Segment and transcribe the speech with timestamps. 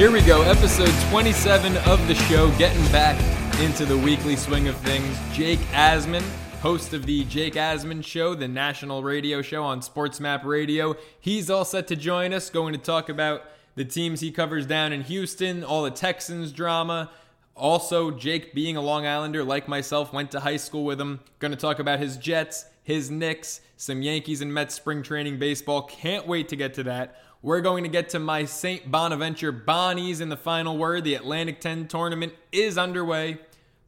[0.00, 3.20] Here we go, episode 27 of the show, getting back
[3.60, 5.18] into the weekly swing of things.
[5.34, 6.22] Jake Asman,
[6.62, 10.96] host of the Jake Asman Show, the national radio show on SportsMap Radio.
[11.20, 13.42] He's all set to join us, going to talk about
[13.74, 17.10] the teams he covers down in Houston, all the Texans drama.
[17.54, 21.20] Also, Jake, being a Long Islander like myself, went to high school with him.
[21.40, 25.82] Going to talk about his Jets, his Knicks, some Yankees and Mets spring training baseball.
[25.82, 27.20] Can't wait to get to that.
[27.42, 28.90] We're going to get to my St.
[28.90, 31.04] Bonaventure Bonnies in the final word.
[31.04, 33.38] The Atlantic 10 tournament is underway.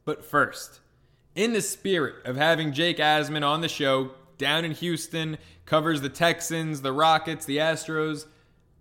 [0.05, 0.79] But first,
[1.35, 5.37] in the spirit of having Jake Asman on the show down in Houston,
[5.67, 8.25] covers the Texans, the Rockets, the Astros,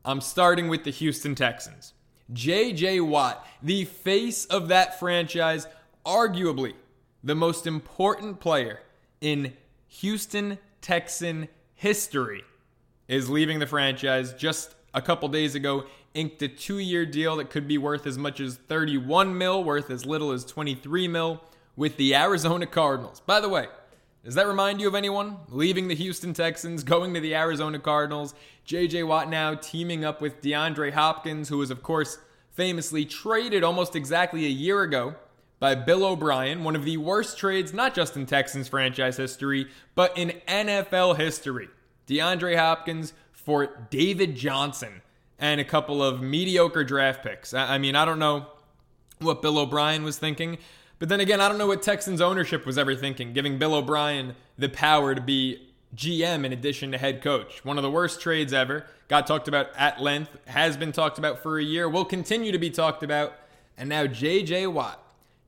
[0.06, 1.93] I'm starting with the Houston Texans.
[2.33, 5.67] JJ Watt, the face of that franchise,
[6.06, 6.73] arguably
[7.23, 8.81] the most important player
[9.20, 9.53] in
[9.87, 12.43] Houston Texan history
[13.08, 14.33] is leaving the franchise.
[14.34, 18.41] Just a couple days ago, inked a two-year deal that could be worth as much
[18.41, 21.42] as 31 mil, worth as little as 23 mil
[21.77, 23.20] with the Arizona Cardinals.
[23.20, 23.67] By the way,
[24.25, 25.39] does that remind you of anyone?
[25.48, 28.34] Leaving the Houston Texans, going to the Arizona Cardinals.
[28.67, 32.19] JJ Watt now teaming up with DeAndre Hopkins, who was, of course,
[32.53, 35.14] famously traded almost exactly a year ago
[35.59, 40.16] by Bill O'Brien, one of the worst trades, not just in Texans franchise history, but
[40.16, 41.69] in NFL history.
[42.06, 45.03] DeAndre Hopkins for David Johnson
[45.39, 47.53] and a couple of mediocre draft picks.
[47.53, 48.47] I mean, I don't know
[49.19, 50.59] what Bill O'Brien was thinking,
[50.99, 54.37] but then again, I don't know what Texans ownership was ever thinking, giving Bill O'Brien
[54.56, 57.65] the power to be GM in addition to head coach.
[57.65, 58.87] One of the worst trades ever.
[59.09, 62.59] Got talked about at length, has been talked about for a year, will continue to
[62.59, 63.34] be talked about.
[63.77, 65.03] And now JJ Watt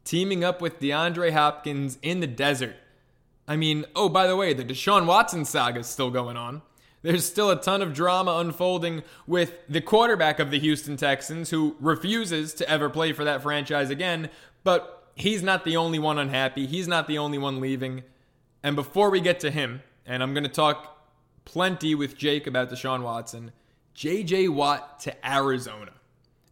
[0.05, 2.77] teaming up with DeAndre Hopkins in the desert
[3.47, 6.63] I mean, oh, by the way, the Deshaun Watson saga is still going on.
[7.03, 11.77] There's still a ton of drama unfolding with the quarterback of the Houston Texans who
[11.79, 14.31] refuses to ever play for that franchise again,
[14.63, 16.67] but he's not the only one unhappy.
[16.67, 18.05] He's not the only one leaving.
[18.63, 21.07] And before we get to him, and I'm going to talk
[21.45, 23.53] plenty with Jake about Deshaun Watson,
[23.95, 25.93] JJ Watt to Arizona.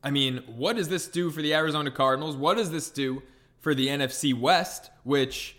[0.05, 2.37] I mean, what does this do for the Arizona Cardinals?
[2.37, 3.23] What does this do
[3.59, 5.57] for the NFC West, which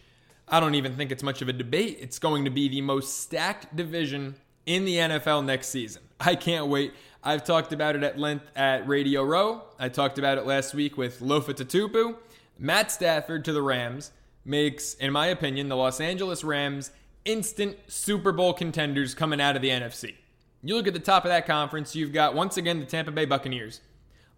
[0.48, 1.98] I don't even think it's much of a debate.
[2.02, 6.04] It's going to be the most stacked division in the NFL next season.
[6.20, 6.94] I can't wait.
[7.24, 9.62] I've talked about it at length at Radio Row.
[9.80, 12.18] I talked about it last week with Lofa Tatupu.
[12.60, 14.12] Matt Stafford to the Rams
[14.46, 16.92] makes, in my opinion, the Los Angeles Rams
[17.26, 20.16] instant Super Bowl contenders coming out of the NFC.
[20.62, 23.26] You look at the top of that conference, you've got once again the Tampa Bay
[23.26, 23.82] Buccaneers.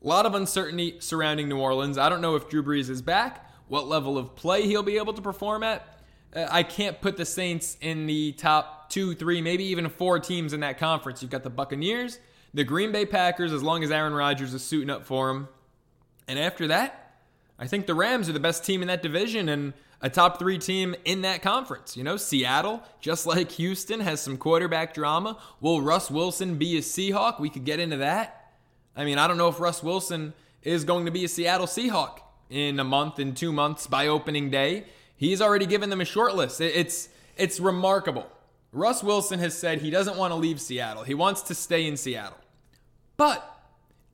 [0.03, 1.97] A lot of uncertainty surrounding New Orleans.
[1.97, 5.13] I don't know if Drew Brees is back, what level of play he'll be able
[5.13, 5.94] to perform at.
[6.35, 10.59] I can't put the Saints in the top two, three, maybe even four teams in
[10.59, 11.21] that conference.
[11.21, 12.19] You've got the Buccaneers,
[12.53, 15.47] the Green Bay Packers, as long as Aaron Rodgers is suiting up for them.
[16.27, 17.17] And after that,
[17.57, 20.57] I think the Rams are the best team in that division and a top three
[20.57, 21.95] team in that conference.
[21.95, 25.37] You know, Seattle, just like Houston, has some quarterback drama.
[25.61, 27.39] Will Russ Wilson be a Seahawk?
[27.39, 28.51] We could get into that.
[28.95, 32.19] I mean, I don't know if Russ Wilson is going to be a Seattle Seahawk
[32.49, 34.85] in a month, in two months by opening day.
[35.17, 36.61] He's already given them a short list.
[36.61, 38.29] It's it's remarkable.
[38.71, 41.03] Russ Wilson has said he doesn't want to leave Seattle.
[41.03, 42.37] He wants to stay in Seattle.
[43.15, 43.57] But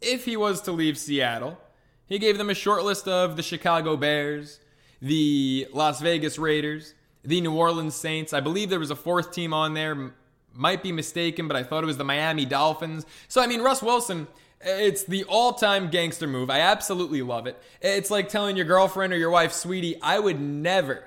[0.01, 1.59] if he was to leave Seattle,
[2.05, 4.59] he gave them a short list of the Chicago Bears,
[5.01, 8.33] the Las Vegas Raiders, the New Orleans Saints.
[8.33, 10.13] I believe there was a fourth team on there.
[10.53, 13.05] Might be mistaken, but I thought it was the Miami Dolphins.
[13.29, 14.27] So, I mean, Russ Wilson
[14.63, 16.49] it's the all time gangster move.
[16.49, 17.61] I absolutely love it.
[17.81, 21.03] It's like telling your girlfriend or your wife, sweetie, I would never,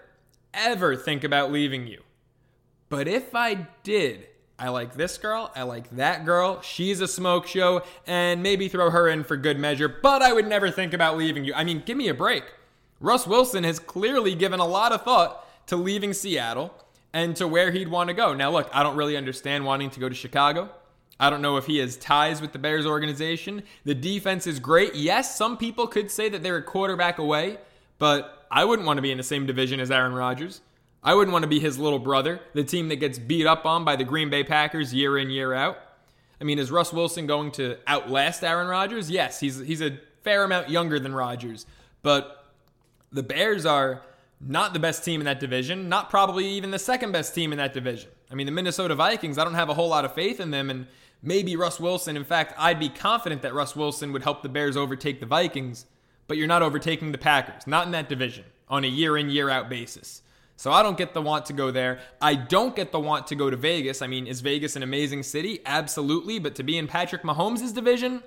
[0.52, 2.02] ever think about leaving you.
[2.88, 4.28] But if I did,
[4.58, 8.90] I like this girl, I like that girl, she's a smoke show, and maybe throw
[8.90, 11.52] her in for good measure, but I would never think about leaving you.
[11.54, 12.44] I mean, give me a break.
[13.00, 16.72] Russ Wilson has clearly given a lot of thought to leaving Seattle
[17.12, 18.32] and to where he'd want to go.
[18.32, 20.70] Now, look, I don't really understand wanting to go to Chicago.
[21.18, 23.62] I don't know if he has ties with the Bears organization.
[23.84, 24.94] The defense is great.
[24.94, 27.58] Yes, some people could say that they're a quarterback away,
[27.98, 30.60] but I wouldn't want to be in the same division as Aaron Rodgers.
[31.02, 33.84] I wouldn't want to be his little brother, the team that gets beat up on
[33.84, 35.78] by the Green Bay Packers year in, year out.
[36.40, 39.10] I mean, is Russ Wilson going to outlast Aaron Rodgers?
[39.10, 41.66] Yes, he's he's a fair amount younger than Rodgers,
[42.02, 42.44] but
[43.12, 44.02] the Bears are
[44.40, 47.58] not the best team in that division, not probably even the second best team in
[47.58, 48.10] that division.
[48.30, 50.70] I mean, the Minnesota Vikings, I don't have a whole lot of faith in them
[50.70, 50.86] and
[51.22, 52.16] maybe Russ Wilson.
[52.16, 55.86] In fact, I'd be confident that Russ Wilson would help the Bears overtake the Vikings,
[56.26, 59.50] but you're not overtaking the Packers, not in that division on a year in, year
[59.50, 60.22] out basis.
[60.56, 61.98] So I don't get the want to go there.
[62.20, 64.02] I don't get the want to go to Vegas.
[64.02, 65.60] I mean, is Vegas an amazing city?
[65.66, 66.38] Absolutely.
[66.38, 68.22] But to be in Patrick Mahomes' division?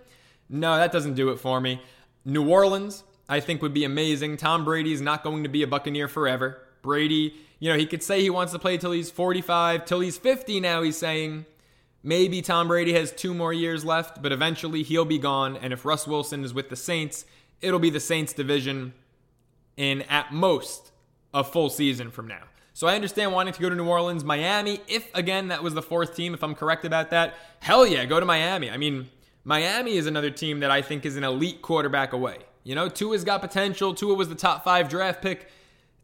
[0.49, 1.81] No, that doesn't do it for me.
[2.25, 4.37] New Orleans, I think would be amazing.
[4.37, 6.61] Tom Brady's not going to be a Buccaneer forever.
[6.81, 10.17] Brady, you know, he could say he wants to play till he's 45, till he's
[10.17, 11.45] 50 now, he's saying.
[12.03, 15.57] Maybe Tom Brady has two more years left, but eventually he'll be gone.
[15.57, 17.25] And if Russ Wilson is with the Saints,
[17.59, 18.93] it'll be the Saints division
[19.75, 20.91] in at most
[21.33, 22.43] a full season from now.
[22.73, 24.79] So I understand wanting to go to New Orleans, Miami.
[24.87, 28.19] If again that was the fourth team, if I'm correct about that, hell yeah, go
[28.19, 28.69] to Miami.
[28.69, 29.09] I mean,
[29.43, 32.37] Miami is another team that I think is an elite quarterback away.
[32.63, 33.93] You know, Tua's got potential.
[33.95, 35.49] Tua was the top five draft pick.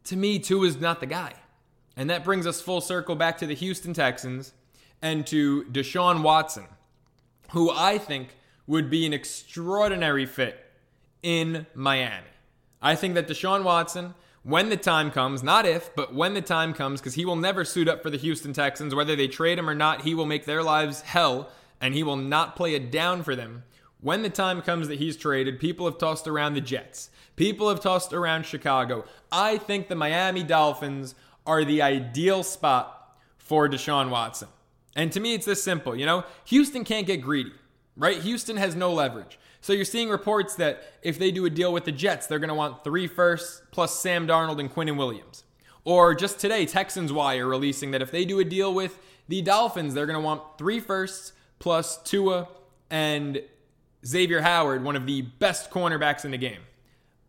[0.04, 1.34] To me, Tua's not the guy.
[1.96, 4.52] And that brings us full circle back to the Houston Texans
[5.00, 6.66] and to Deshaun Watson,
[7.50, 8.36] who I think
[8.66, 10.58] would be an extraordinary fit
[11.22, 12.26] in Miami.
[12.82, 14.14] I think that Deshaun Watson
[14.44, 17.64] when the time comes, not if, but when the time comes, because he will never
[17.64, 18.94] suit up for the Houston Texans.
[18.94, 21.48] Whether they trade him or not, he will make their lives hell
[21.80, 23.64] and he will not play it down for them.
[24.02, 27.08] When the time comes that he's traded, people have tossed around the Jets.
[27.36, 29.06] People have tossed around Chicago.
[29.32, 31.14] I think the Miami Dolphins
[31.46, 34.48] are the ideal spot for Deshaun Watson.
[34.96, 35.94] And to me, it's this simple.
[35.96, 37.52] You know, Houston can't get greedy,
[37.96, 38.18] right?
[38.20, 39.38] Houston has no leverage.
[39.60, 42.48] So you're seeing reports that if they do a deal with the Jets, they're going
[42.48, 45.44] to want three firsts plus Sam Darnold and Quinnen Williams.
[45.84, 48.98] Or just today, Texans Wire releasing that if they do a deal with
[49.28, 52.48] the Dolphins, they're going to want three firsts plus Tua
[52.90, 53.42] and
[54.06, 56.60] Xavier Howard, one of the best cornerbacks in the game.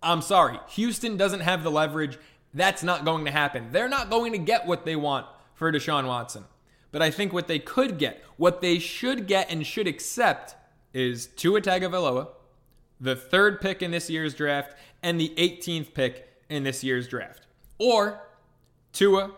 [0.03, 2.19] I'm sorry, Houston doesn't have the leverage.
[2.55, 3.67] That's not going to happen.
[3.71, 6.45] They're not going to get what they want for Deshaun Watson.
[6.91, 10.55] But I think what they could get, what they should get and should accept
[10.93, 12.29] is Tua Tagovailoa,
[13.01, 14.73] the third pick in this year's draft,
[15.03, 17.45] and the 18th pick in this year's draft.
[17.77, 18.21] Or
[18.93, 19.31] Tua,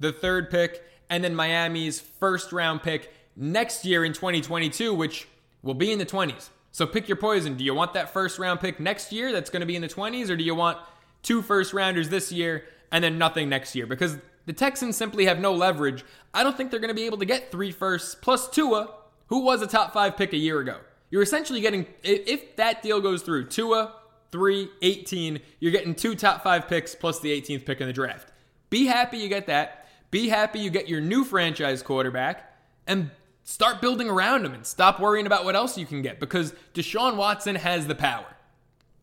[0.00, 5.28] the third pick, and then Miami's first round pick next year in 2022, which
[5.62, 6.48] will be in the 20s.
[6.70, 7.58] So pick your poison.
[7.58, 9.88] Do you want that first round pick next year that's going to be in the
[9.88, 10.78] 20s, or do you want
[11.22, 13.86] two first rounders this year and then nothing next year?
[13.86, 16.04] Because the Texans simply have no leverage.
[16.34, 18.90] I don't think they're going to be able to get three firsts plus Tua,
[19.28, 20.78] who was a top five pick a year ago.
[21.10, 23.94] You're essentially getting, if that deal goes through, Tua,
[24.32, 28.32] 3, 18, you're getting two top five picks plus the 18th pick in the draft.
[28.70, 29.86] Be happy you get that.
[30.10, 33.10] Be happy you get your new franchise quarterback and
[33.44, 37.16] start building around him and stop worrying about what else you can get because Deshaun
[37.16, 38.26] Watson has the power.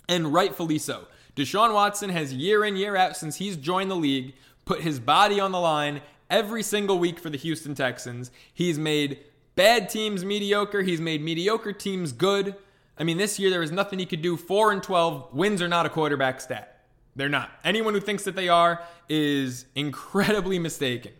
[0.07, 1.07] And rightfully so.
[1.39, 4.33] Deshaun Watson has year in, year out since he's joined the league
[4.69, 5.99] put his body on the line
[6.29, 8.29] every single week for the Houston Texans.
[8.53, 9.17] He's made
[9.55, 10.83] bad teams mediocre.
[10.83, 12.55] He's made mediocre teams good.
[12.95, 14.37] I mean, this year there was nothing he could do.
[14.37, 16.83] 4 and 12 wins are not a quarterback stat.
[17.15, 17.49] They're not.
[17.63, 21.13] Anyone who thinks that they are is incredibly mistaken.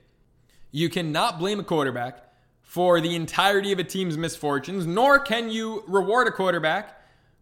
[0.71, 2.23] You cannot blame a quarterback
[2.61, 6.98] for the entirety of a team's misfortunes, nor can you reward a quarterback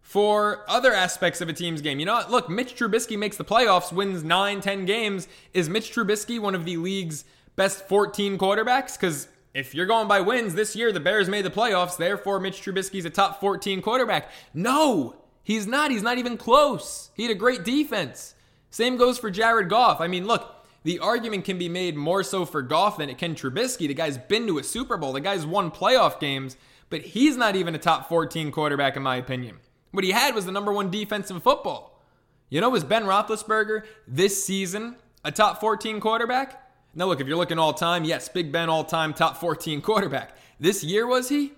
[0.08, 2.00] for other aspects of a team's game.
[2.00, 5.28] You know, look, Mitch Trubisky makes the playoffs, wins 9, 10 games.
[5.52, 8.98] Is Mitch Trubisky one of the league's best 14 quarterbacks?
[8.98, 12.62] Because if you're going by wins this year, the Bears made the playoffs, therefore Mitch
[12.62, 14.30] Trubisky's a top 14 quarterback.
[14.54, 15.90] No, he's not.
[15.90, 17.10] He's not even close.
[17.12, 18.34] He had a great defense.
[18.70, 20.00] Same goes for Jared Goff.
[20.00, 23.34] I mean, look, the argument can be made more so for Goff than it can
[23.34, 23.86] Trubisky.
[23.86, 26.56] The guy's been to a Super Bowl, the guy's won playoff games,
[26.88, 29.58] but he's not even a top 14 quarterback, in my opinion.
[29.90, 32.02] What he had was the number one defense in football.
[32.50, 36.64] You know, was Ben Roethlisberger this season a top 14 quarterback?
[36.94, 40.36] Now, look, if you're looking all time, yes, Big Ben all time top 14 quarterback.
[40.58, 41.52] This year, was he?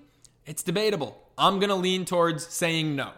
[0.45, 1.17] It's debatable.
[1.39, 3.13] I'm going to lean towards saying no.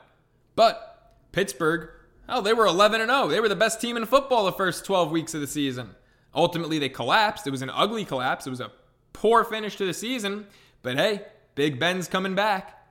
[0.54, 1.90] But Pittsburgh,
[2.28, 3.28] oh, they were 11 and 0.
[3.28, 5.97] They were the best team in football the first 12 weeks of the season.
[6.35, 7.47] Ultimately, they collapsed.
[7.47, 8.47] It was an ugly collapse.
[8.47, 8.71] It was a
[9.12, 10.47] poor finish to the season.
[10.83, 11.23] But hey,
[11.54, 12.82] Big Ben's coming back.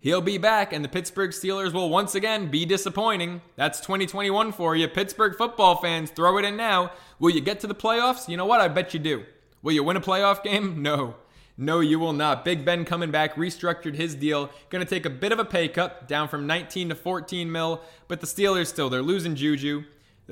[0.00, 3.42] He'll be back, and the Pittsburgh Steelers will once again be disappointing.
[3.56, 4.86] That's 2021 for you.
[4.86, 6.92] Pittsburgh football fans, throw it in now.
[7.18, 8.28] Will you get to the playoffs?
[8.28, 8.60] You know what?
[8.60, 9.24] I bet you do.
[9.60, 10.82] Will you win a playoff game?
[10.82, 11.16] No.
[11.56, 12.44] No, you will not.
[12.44, 14.50] Big Ben coming back, restructured his deal.
[14.70, 17.82] Going to take a bit of a pay cut, down from 19 to 14 mil.
[18.06, 19.82] But the Steelers still, they're losing Juju.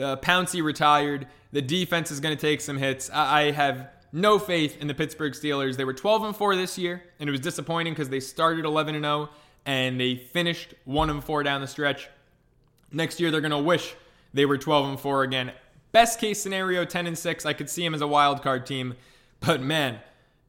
[0.01, 1.27] Uh, Pouncey retired.
[1.51, 3.11] The defense is going to take some hits.
[3.11, 5.77] I, I have no faith in the Pittsburgh Steelers.
[5.77, 8.95] They were 12 and 4 this year, and it was disappointing because they started 11
[8.95, 9.29] and 0
[9.67, 12.09] and they finished 1 and 4 down the stretch.
[12.93, 13.95] Next year they're going to wish
[14.33, 15.53] they were 12 and 4 again.
[15.93, 17.45] Best case scenario 10 and 6.
[17.45, 18.95] I could see him as a wild card team,
[19.41, 19.99] but man,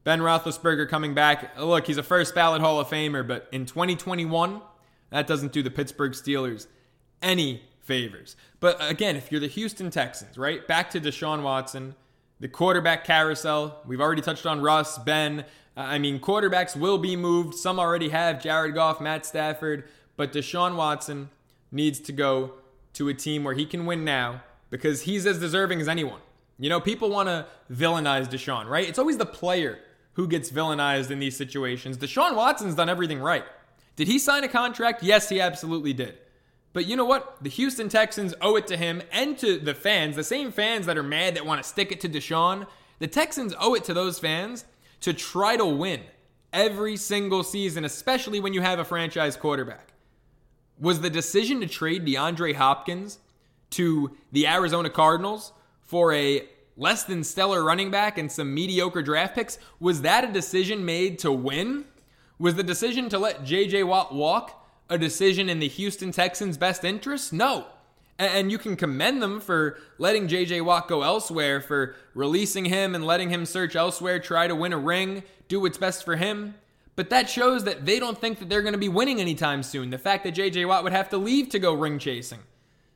[0.04, 1.58] Ben Roethlisberger coming back.
[1.58, 4.62] Look, he's a first ballot Hall of Famer, but in 2021,
[5.10, 6.66] that doesn't do the Pittsburgh Steelers
[7.20, 8.36] any favors.
[8.60, 10.66] But again, if you're the Houston Texans, right?
[10.66, 11.94] Back to Deshaun Watson,
[12.40, 13.80] the quarterback carousel.
[13.86, 15.44] We've already touched on Russ, Ben.
[15.78, 17.54] Uh, I mean, quarterbacks will be moved.
[17.54, 19.84] Some already have Jared Goff, Matt Stafford,
[20.16, 21.30] but Deshaun Watson
[21.70, 22.54] needs to go
[22.94, 26.20] to a team where he can win now because he's as deserving as anyone.
[26.58, 28.88] You know, people want to villainize Deshaun, right?
[28.88, 29.78] It's always the player
[30.14, 31.96] who gets villainized in these situations.
[31.96, 33.44] Deshaun Watson's done everything right.
[33.94, 35.04] Did he sign a contract?
[35.04, 36.18] Yes, he absolutely did.
[36.72, 37.36] But you know what?
[37.40, 40.98] The Houston Texans owe it to him and to the fans, the same fans that
[40.98, 42.66] are mad that want to stick it to Deshaun.
[42.98, 44.64] The Texans owe it to those fans
[45.00, 46.00] to try to win
[46.52, 49.92] every single season, especially when you have a franchise quarterback.
[50.80, 53.18] Was the decision to trade DeAndre Hopkins
[53.70, 55.52] to the Arizona Cardinals
[55.82, 60.32] for a less than stellar running back and some mediocre draft picks, was that a
[60.32, 61.84] decision made to win?
[62.38, 66.84] Was the decision to let JJ Watt walk a decision in the Houston Texans' best
[66.84, 67.32] interest?
[67.32, 67.66] No.
[68.18, 73.06] And you can commend them for letting JJ Watt go elsewhere, for releasing him and
[73.06, 76.56] letting him search elsewhere, try to win a ring, do what's best for him.
[76.96, 79.90] But that shows that they don't think that they're going to be winning anytime soon.
[79.90, 82.40] The fact that JJ Watt would have to leave to go ring chasing.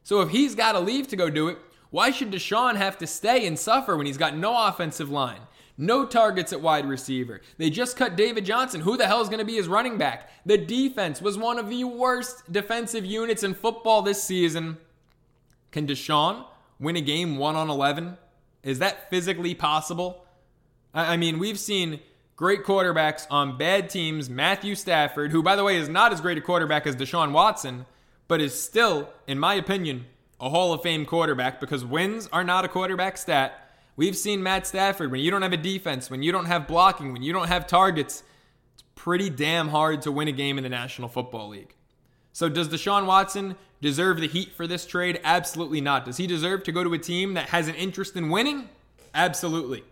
[0.02, 1.58] So if he's got to leave to go do it,
[1.90, 5.42] why should Deshaun have to stay and suffer when he's got no offensive line?
[5.78, 7.42] No targets at wide receiver.
[7.58, 8.80] They just cut David Johnson.
[8.80, 10.30] Who the hell is going to be his running back?
[10.44, 14.78] The defense was one of the worst defensive units in football this season.
[15.72, 16.44] Can Deshaun
[16.78, 18.16] win a game 1 on 11?
[18.62, 20.24] Is that physically possible?
[20.94, 22.00] I mean, we've seen
[22.36, 24.28] great quarterbacks on bad teams.
[24.28, 27.86] Matthew Stafford, who, by the way, is not as great a quarterback as Deshaun Watson,
[28.28, 30.04] but is still, in my opinion,
[30.38, 33.58] a Hall of Fame quarterback because wins are not a quarterback stat.
[33.96, 37.12] We've seen Matt Stafford when you don't have a defense, when you don't have blocking,
[37.12, 38.22] when you don't have targets,
[38.74, 41.74] it's pretty damn hard to win a game in the National Football League.
[42.32, 45.20] So, does Deshaun Watson deserve the heat for this trade?
[45.22, 46.06] Absolutely not.
[46.06, 48.68] Does he deserve to go to a team that has an interest in winning?
[49.14, 49.84] Absolutely.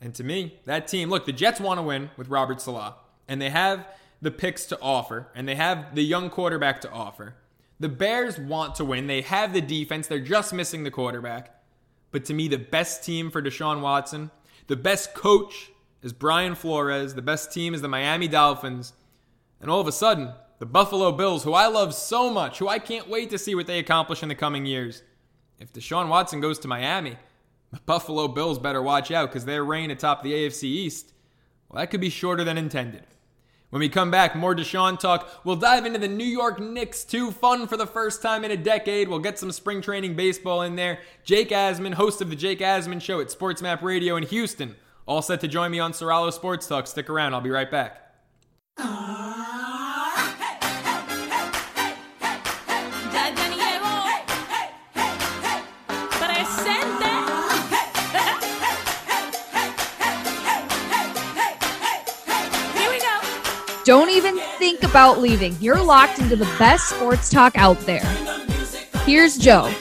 [0.00, 2.94] And to me, that team, look, the Jets want to win with Robert Saleh,
[3.28, 3.86] and they have
[4.20, 7.34] the picks to offer, and they have the young quarterback to offer.
[7.80, 9.08] The Bears want to win.
[9.08, 11.54] They have the defense, they're just missing the quarterback.
[12.12, 14.30] But to me, the best team for Deshaun Watson,
[14.68, 15.72] the best coach
[16.02, 18.92] is Brian Flores, the best team is the Miami Dolphins.
[19.60, 22.78] And all of a sudden, the Buffalo Bills, who I love so much, who I
[22.78, 25.02] can't wait to see what they accomplish in the coming years.
[25.58, 27.16] If Deshaun Watson goes to Miami,
[27.72, 31.14] the Buffalo Bills better watch out because their reign atop the AFC East,
[31.68, 33.02] well, that could be shorter than intended.
[33.70, 35.28] When we come back, more Deshaun talk.
[35.42, 37.32] We'll dive into the New York Knicks, too.
[37.32, 39.08] Fun for the first time in a decade.
[39.08, 41.00] We'll get some spring training baseball in there.
[41.24, 44.76] Jake Asman, host of the Jake Asman Show at SportsMap Radio in Houston,
[45.06, 46.86] all set to join me on Soralo Sports Talk.
[46.86, 47.34] Stick around.
[47.34, 47.98] I'll be right back.
[63.84, 65.56] Don't even think about leaving.
[65.60, 68.04] You're locked into the best sports talk out there.
[69.04, 69.72] Here's Joe.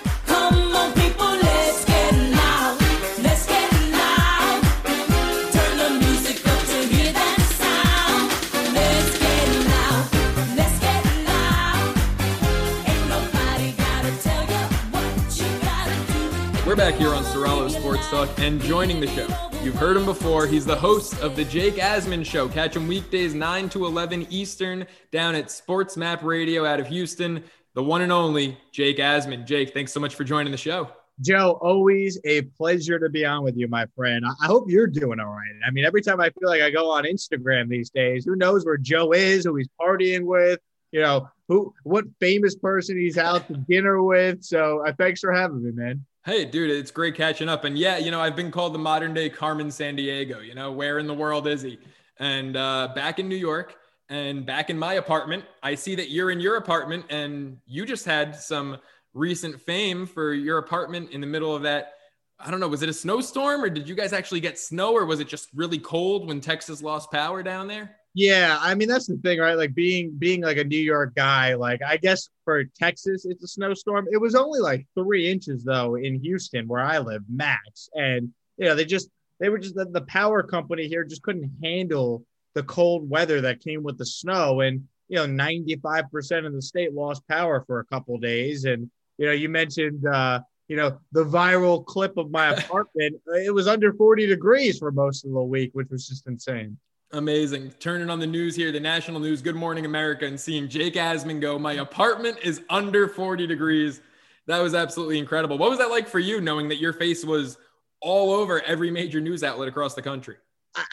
[16.71, 19.27] We're back here on Soralo Sports Talk, and joining the show,
[19.61, 20.47] you've heard him before.
[20.47, 22.47] He's the host of the Jake Asman Show.
[22.47, 27.43] Catch him weekdays 9 to 11 Eastern down at Sports Map Radio out of Houston.
[27.73, 29.45] The one and only Jake Asman.
[29.45, 30.89] Jake, thanks so much for joining the show.
[31.19, 34.23] Joe, always a pleasure to be on with you, my friend.
[34.25, 35.53] I hope you're doing all right.
[35.67, 38.63] I mean, every time I feel like I go on Instagram these days, who knows
[38.63, 40.61] where Joe is, who he's partying with,
[40.93, 44.41] you know, who, what famous person he's out to dinner with.
[44.41, 46.05] So, uh, thanks for having me, man.
[46.23, 47.63] Hey, dude, it's great catching up.
[47.63, 50.45] And yeah, you know, I've been called the modern day Carmen Sandiego.
[50.45, 51.79] You know, where in the world is he?
[52.19, 53.75] And uh, back in New York
[54.07, 58.05] and back in my apartment, I see that you're in your apartment and you just
[58.05, 58.77] had some
[59.15, 61.93] recent fame for your apartment in the middle of that.
[62.39, 65.07] I don't know, was it a snowstorm or did you guys actually get snow or
[65.07, 67.95] was it just really cold when Texas lost power down there?
[68.13, 69.57] Yeah, I mean that's the thing, right?
[69.57, 73.47] Like being being like a New York guy, like I guess for Texas it's a
[73.47, 74.07] snowstorm.
[74.11, 77.89] It was only like three inches though in Houston where I live, max.
[77.93, 81.51] And you know, they just they were just the, the power company here just couldn't
[81.63, 84.59] handle the cold weather that came with the snow.
[84.59, 88.65] And you know, 95% of the state lost power for a couple days.
[88.65, 93.21] And you know, you mentioned uh, you know, the viral clip of my apartment.
[93.35, 96.77] it was under 40 degrees for most of the week, which was just insane.
[97.13, 97.73] Amazing.
[97.79, 101.41] Turning on the news here, the national news, Good Morning America, and seeing Jake Asman
[101.41, 104.01] go, My apartment is under 40 degrees.
[104.47, 105.57] That was absolutely incredible.
[105.57, 107.57] What was that like for you, knowing that your face was
[107.99, 110.37] all over every major news outlet across the country?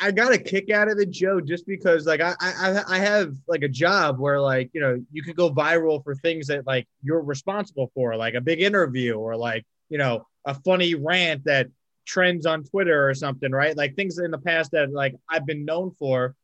[0.00, 3.36] I, got a kick out of it, Joe, just because like I, I I have
[3.46, 6.88] like a job where like you know you could go viral for things that like
[7.00, 11.68] you're responsible for, like a big interview or like you know a funny rant that
[12.08, 13.76] trends on Twitter or something, right?
[13.76, 16.34] Like things in the past that like I've been known for.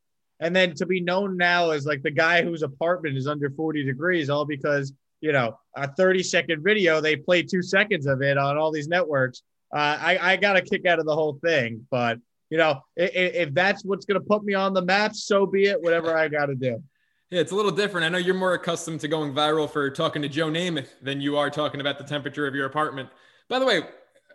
[0.41, 3.83] And then to be known now as like the guy whose apartment is under 40
[3.85, 8.37] degrees, all because, you know, a 30 second video, they play two seconds of it
[8.37, 9.43] on all these networks.
[9.75, 11.87] Uh, I, I got a kick out of the whole thing.
[11.91, 12.19] But,
[12.51, 15.65] you know, if, if that's what's going to put me on the map, so be
[15.67, 16.83] it, whatever I got to do.
[17.31, 18.05] Yeah, it's a little different.
[18.05, 21.39] I know you're more accustomed to going viral for talking to Joe Namath than you
[21.39, 23.09] are talking about the temperature of your apartment.
[23.49, 23.83] By the way,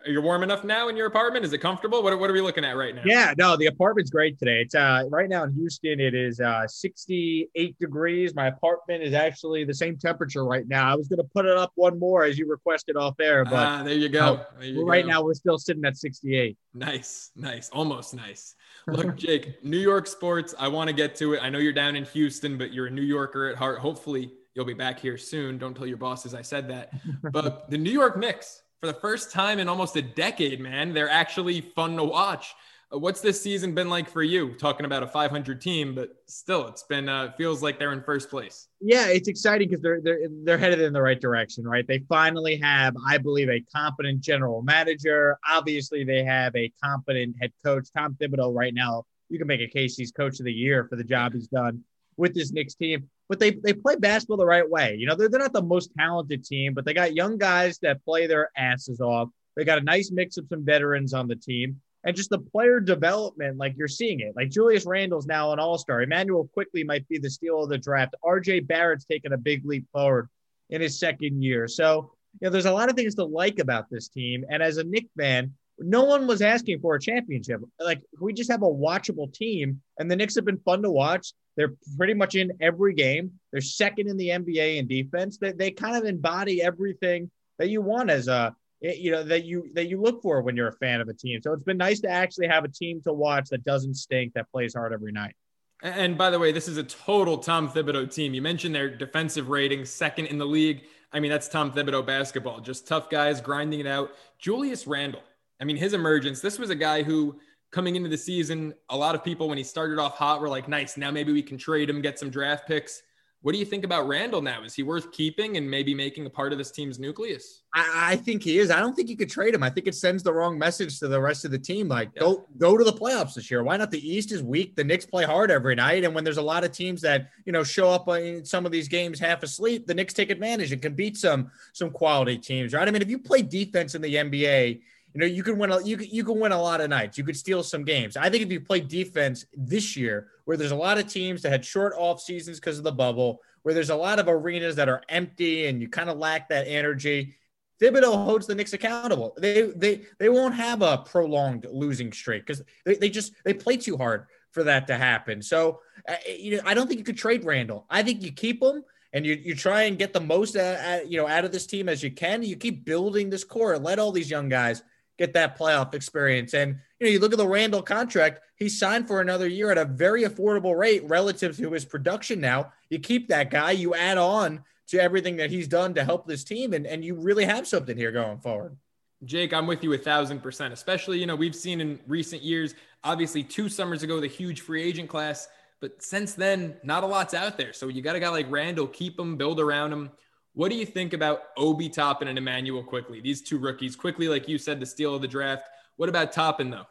[0.06, 1.44] you're warm enough now in your apartment?
[1.44, 2.02] Is it comfortable?
[2.02, 3.02] What, what are we looking at right now?
[3.04, 4.62] Yeah, no, the apartment's great today.
[4.62, 8.34] It's uh right now in Houston, it is uh 68 degrees.
[8.34, 10.90] My apartment is actually the same temperature right now.
[10.90, 13.82] I was gonna put it up one more as you requested off air, but ah,
[13.82, 14.44] there you go.
[14.58, 15.10] there you right go.
[15.10, 16.56] now we're still sitting at 68.
[16.74, 18.54] Nice, nice, almost nice.
[18.86, 20.54] Look, Jake, New York sports.
[20.58, 21.42] I want to get to it.
[21.42, 23.78] I know you're down in Houston, but you're a New Yorker at heart.
[23.78, 25.58] Hopefully, you'll be back here soon.
[25.58, 26.92] Don't tell your bosses I said that.
[27.32, 30.92] But the New York Knicks for the first time in almost a decade, man.
[30.94, 32.54] They're actually fun to watch.
[32.92, 34.54] Uh, what's this season been like for you?
[34.54, 38.30] Talking about a 500 team, but still, it's been uh, feels like they're in first
[38.30, 38.68] place.
[38.80, 41.86] Yeah, it's exciting because they're they're they're headed in the right direction, right?
[41.86, 45.38] They finally have, I believe, a competent general manager.
[45.48, 48.54] Obviously, they have a competent head coach, Tom Thibodeau.
[48.54, 51.34] Right now, you can make a case he's coach of the year for the job
[51.34, 51.84] he's done
[52.16, 54.96] with this Knicks team but they, they play basketball the right way.
[54.98, 58.04] You know, they're, they're not the most talented team, but they got young guys that
[58.04, 59.28] play their asses off.
[59.56, 62.80] They got a nice mix of some veterans on the team and just the player
[62.80, 64.34] development, like you're seeing it.
[64.34, 66.02] Like Julius Randle's now an all star.
[66.02, 68.16] Emmanuel Quickley might be the steal of the draft.
[68.24, 70.28] RJ Barrett's taken a big leap forward
[70.70, 71.68] in his second year.
[71.68, 74.44] So, you know, there's a lot of things to like about this team.
[74.50, 77.60] And as a Knick fan, no one was asking for a championship.
[77.78, 81.32] Like we just have a watchable team, and the Knicks have been fun to watch.
[81.56, 83.32] They're pretty much in every game.
[83.52, 85.38] They're second in the NBA in defense.
[85.38, 89.44] They, they kind of embody everything that you want as a eh, you know that
[89.44, 91.40] you that you look for when you're a fan of a team.
[91.42, 94.50] So it's been nice to actually have a team to watch that doesn't stink, that
[94.52, 95.34] plays hard every night.
[95.82, 98.34] And by the way, this is a total Tom Thibodeau team.
[98.34, 100.82] You mentioned their defensive rating, second in the league.
[101.12, 102.60] I mean, that's Tom Thibodeau basketball.
[102.60, 104.10] Just tough guys grinding it out.
[104.38, 105.22] Julius Randle.
[105.60, 106.40] I mean, his emergence.
[106.40, 107.38] This was a guy who
[107.70, 110.68] coming into the season, a lot of people, when he started off hot, were like,
[110.68, 113.02] nice, now maybe we can trade him, get some draft picks.
[113.42, 114.64] What do you think about Randle now?
[114.64, 117.62] Is he worth keeping and maybe making a part of this team's nucleus?
[117.74, 118.70] I, I think he is.
[118.70, 119.62] I don't think you could trade him.
[119.62, 121.88] I think it sends the wrong message to the rest of the team.
[121.88, 122.20] Like, yeah.
[122.20, 123.62] go go to the playoffs this year.
[123.62, 123.90] Why not?
[123.90, 124.76] The East is weak.
[124.76, 127.52] The Knicks play hard every night, and when there's a lot of teams that you
[127.52, 130.82] know show up in some of these games half asleep, the Knicks take advantage and
[130.82, 132.86] can beat some some quality teams, right?
[132.86, 134.82] I mean, if you play defense in the NBA
[135.14, 137.18] you know, you can win a you you can win a lot of nights.
[137.18, 138.16] You could steal some games.
[138.16, 141.50] I think if you play defense this year, where there's a lot of teams that
[141.50, 144.88] had short off seasons because of the bubble, where there's a lot of arenas that
[144.88, 147.34] are empty and you kind of lack that energy,
[147.80, 149.34] Thibodeau holds the Knicks accountable.
[149.38, 153.76] They they they won't have a prolonged losing streak because they, they just they play
[153.76, 155.42] too hard for that to happen.
[155.42, 157.86] So uh, you know, I don't think you could trade Randle.
[157.88, 161.10] I think you keep him and you, you try and get the most at, at,
[161.10, 162.42] you know out of this team as you can.
[162.42, 163.78] You keep building this core.
[163.78, 164.82] Let all these young guys
[165.20, 166.54] get that playoff experience.
[166.54, 169.78] And you know, you look at the Randle contract; he signed for another year at
[169.78, 172.40] a very affordable rate relative to his production.
[172.40, 176.26] Now you keep that guy, you add on to everything that he's done to help
[176.26, 178.76] this team, and and you really have something here going forward.
[179.24, 180.72] Jake, I'm with you a thousand percent.
[180.72, 184.82] Especially, you know, we've seen in recent years, obviously two summers ago, the huge free
[184.82, 185.46] agent class,
[185.80, 187.74] but since then, not a lot's out there.
[187.74, 190.10] So you got a guy like Randle, keep him, build around him.
[190.54, 193.20] What do you think about Obi Toppin and Emmanuel Quickley?
[193.20, 195.68] These two rookies, Quickley, like you said, the steal of the draft.
[195.96, 196.86] What about Toppin though?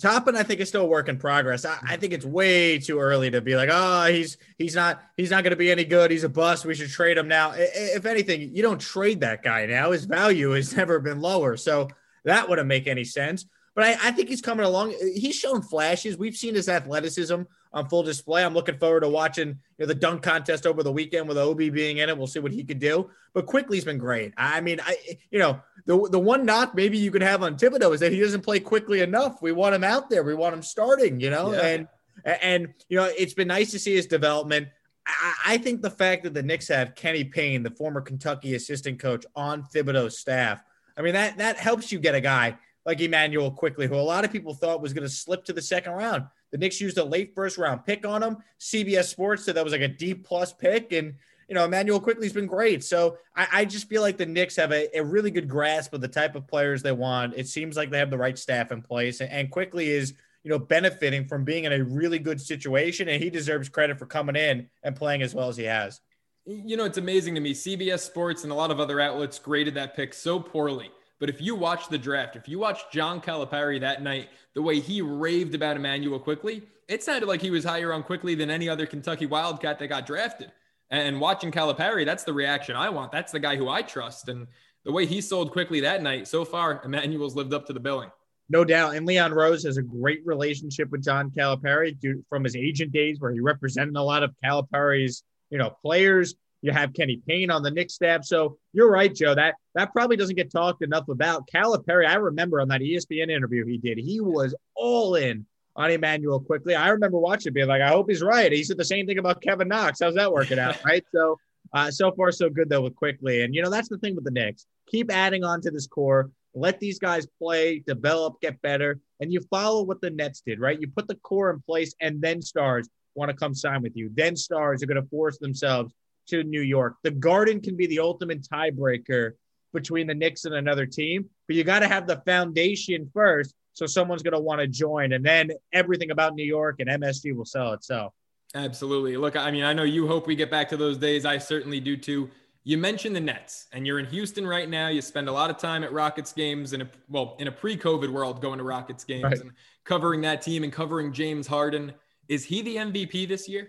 [0.00, 1.64] Toppin, I think is still a work in progress.
[1.64, 5.30] I, I, think it's way too early to be like, oh, he's he's not he's
[5.30, 6.10] not going to be any good.
[6.10, 6.66] He's a bust.
[6.66, 7.52] We should trade him now.
[7.56, 9.92] If anything, you don't trade that guy now.
[9.92, 11.88] His value has never been lower, so
[12.24, 13.46] that wouldn't make any sense.
[13.76, 14.94] But I, I think he's coming along.
[15.14, 16.16] He's shown flashes.
[16.16, 17.42] We've seen his athleticism
[17.74, 18.42] on full display.
[18.42, 21.68] I'm looking forward to watching you know, the dunk contest over the weekend with Obi
[21.68, 22.16] being in it.
[22.16, 23.10] We'll see what he could do.
[23.34, 24.32] But Quickley's been great.
[24.38, 24.96] I mean, I
[25.30, 28.20] you know the the one knock maybe you could have on Thibodeau is that he
[28.20, 29.42] doesn't play Quickley enough.
[29.42, 30.22] We want him out there.
[30.22, 31.20] We want him starting.
[31.20, 31.60] You know, yeah.
[31.60, 31.88] and
[32.24, 34.68] and you know it's been nice to see his development.
[35.06, 38.98] I, I think the fact that the Knicks have Kenny Payne, the former Kentucky assistant
[38.98, 40.62] coach, on Thibodeau's staff.
[40.96, 42.56] I mean that that helps you get a guy
[42.86, 45.60] like Emmanuel Quickley, who a lot of people thought was going to slip to the
[45.60, 46.24] second round.
[46.52, 48.36] The Knicks used a late first round pick on him.
[48.60, 50.92] CBS Sports said that was like a D plus pick.
[50.92, 51.14] And,
[51.48, 52.84] you know, Emmanuel Quickley's been great.
[52.84, 56.00] So I, I just feel like the Knicks have a, a, really good grasp of
[56.00, 57.34] the type of players they want.
[57.36, 59.20] It seems like they have the right staff in place.
[59.20, 63.08] And, and Quickley is, you know, benefiting from being in a really good situation.
[63.08, 66.00] And he deserves credit for coming in and playing as well as he has.
[66.44, 67.52] You know, it's amazing to me.
[67.52, 70.92] CBS Sports and a lot of other outlets graded that pick so poorly.
[71.18, 74.80] But if you watch the draft, if you watch John Calipari that night, the way
[74.80, 78.68] he raved about Emmanuel Quickley, it sounded like he was higher on Quickley than any
[78.68, 80.52] other Kentucky Wildcat that got drafted.
[80.90, 83.10] And watching Calipari, that's the reaction I want.
[83.12, 84.28] That's the guy who I trust.
[84.28, 84.46] And
[84.84, 88.10] the way he sold Quickley that night, so far, Emmanuel's lived up to the billing.
[88.48, 88.94] No doubt.
[88.94, 91.96] And Leon Rose has a great relationship with John Calipari
[92.28, 96.72] from his agent days where he represented a lot of Calipari's, you know, players you
[96.72, 98.24] have Kenny Payne on the Knicks staff.
[98.24, 99.34] So you're right, Joe.
[99.34, 101.48] That that probably doesn't get talked enough about.
[101.48, 106.40] Calipari, I remember on that ESPN interview he did, he was all in on Emmanuel
[106.40, 106.74] Quickley.
[106.74, 108.50] I remember watching being like, I hope he's right.
[108.50, 110.00] He said the same thing about Kevin Knox.
[110.00, 110.82] How's that working out?
[110.84, 111.04] right.
[111.12, 111.38] So
[111.72, 113.42] uh, so far so good though with Quickley.
[113.42, 114.66] And you know, that's the thing with the Knicks.
[114.88, 116.30] Keep adding on to this core.
[116.54, 120.80] Let these guys play, develop, get better, and you follow what the Nets did, right?
[120.80, 124.10] You put the core in place, and then stars want to come sign with you.
[124.14, 125.92] Then stars are going to force themselves
[126.28, 126.96] to New York.
[127.02, 129.32] The Garden can be the ultimate tiebreaker
[129.72, 133.54] between the Knicks and another team, but you got to have the foundation first.
[133.72, 137.36] So someone's going to want to join, and then everything about New York and MSG
[137.36, 138.14] will sell itself.
[138.54, 139.18] Absolutely.
[139.18, 141.26] Look, I mean, I know you hope we get back to those days.
[141.26, 142.30] I certainly do too.
[142.64, 144.88] You mentioned the Nets, and you're in Houston right now.
[144.88, 148.08] You spend a lot of time at Rockets games, in a well, in a pre-COVID
[148.08, 149.40] world, going to Rockets games right.
[149.40, 149.52] and
[149.84, 151.92] covering that team and covering James Harden.
[152.28, 153.68] Is he the MVP this year?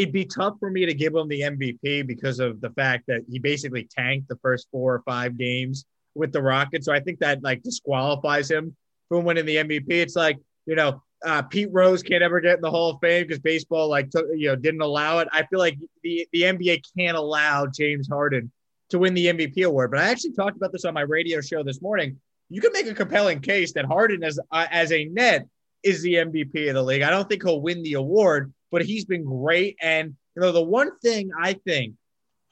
[0.00, 3.20] It'd be tough for me to give him the MVP because of the fact that
[3.30, 5.84] he basically tanked the first four or five games
[6.14, 6.86] with the Rockets.
[6.86, 8.74] So I think that like disqualifies him
[9.10, 9.90] from winning the MVP.
[9.90, 13.26] It's like, you know, uh, Pete Rose can't ever get in the Hall of Fame
[13.26, 15.28] because baseball like took, you know didn't allow it.
[15.32, 18.50] I feel like the the NBA can't allow James Harden
[18.88, 19.90] to win the MVP award.
[19.90, 22.18] But I actually talked about this on my radio show this morning.
[22.48, 25.46] You can make a compelling case that Harden as uh, as a net
[25.82, 27.02] is the MVP of the league.
[27.02, 29.76] I don't think he'll win the award, but he's been great.
[29.80, 31.94] And you know, the one thing I think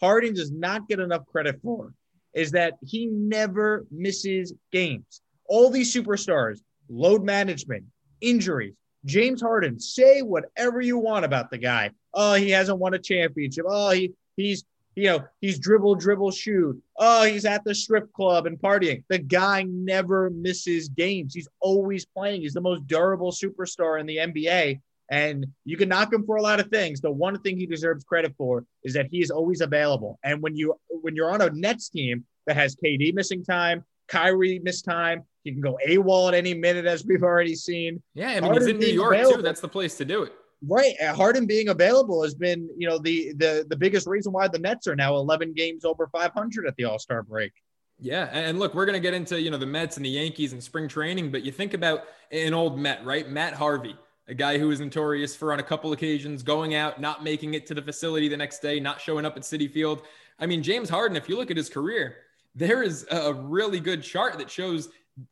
[0.01, 1.93] Harden does not get enough credit for
[2.35, 5.23] is that he never misses games.
[5.47, 7.85] All these superstars, load management,
[8.21, 8.75] injuries.
[9.05, 11.91] James Harden, say whatever you want about the guy.
[12.13, 13.65] Oh, he hasn't won a championship.
[13.69, 14.65] Oh, he he's
[14.99, 16.77] you know, he's dribble, dribble, shoot.
[16.97, 19.05] Oh, he's at the strip club and partying.
[19.09, 21.33] The guy never misses games.
[21.33, 22.41] He's always playing.
[22.41, 24.81] He's the most durable superstar in the NBA.
[25.11, 27.01] And you can knock him for a lot of things.
[27.01, 30.19] The one thing he deserves credit for is that he is always available.
[30.23, 34.61] And when you when you're on a Nets team that has KD missing time, Kyrie
[34.63, 38.03] missed time, he can go AWOL at any minute, as we've already seen.
[38.15, 39.37] Yeah, I mean Harden he's in New York available.
[39.37, 39.43] too.
[39.43, 40.33] That's the place to do it.
[40.67, 44.49] Right, uh, Harden being available has been, you know, the the the biggest reason why
[44.49, 47.53] the Nets are now 11 games over 500 at the All Star break.
[48.01, 50.63] Yeah, and look, we're gonna get into you know the Mets and the Yankees and
[50.63, 53.29] spring training, but you think about an old Met, right?
[53.29, 53.97] Matt Harvey
[54.29, 57.67] a guy who is notorious for on a couple occasions going out, not making it
[57.67, 60.03] to the facility the next day, not showing up at Citi Field.
[60.39, 62.17] I mean, James Harden, if you look at his career,
[62.55, 64.91] there is a really good chart that shows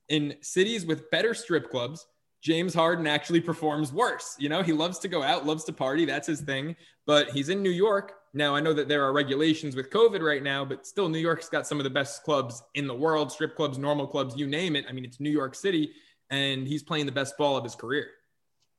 [0.09, 2.07] in cities with better strip clubs,
[2.41, 4.37] James Harden actually performs worse.
[4.39, 6.05] You know, he loves to go out, loves to party.
[6.05, 6.77] That's his thing.
[7.05, 8.13] But he's in New York.
[8.35, 11.49] Now, I know that there are regulations with COVID right now, but still, New York's
[11.49, 14.77] got some of the best clubs in the world strip clubs, normal clubs, you name
[14.77, 14.85] it.
[14.89, 15.91] I mean, it's New York City,
[16.31, 18.09] and he's playing the best ball of his career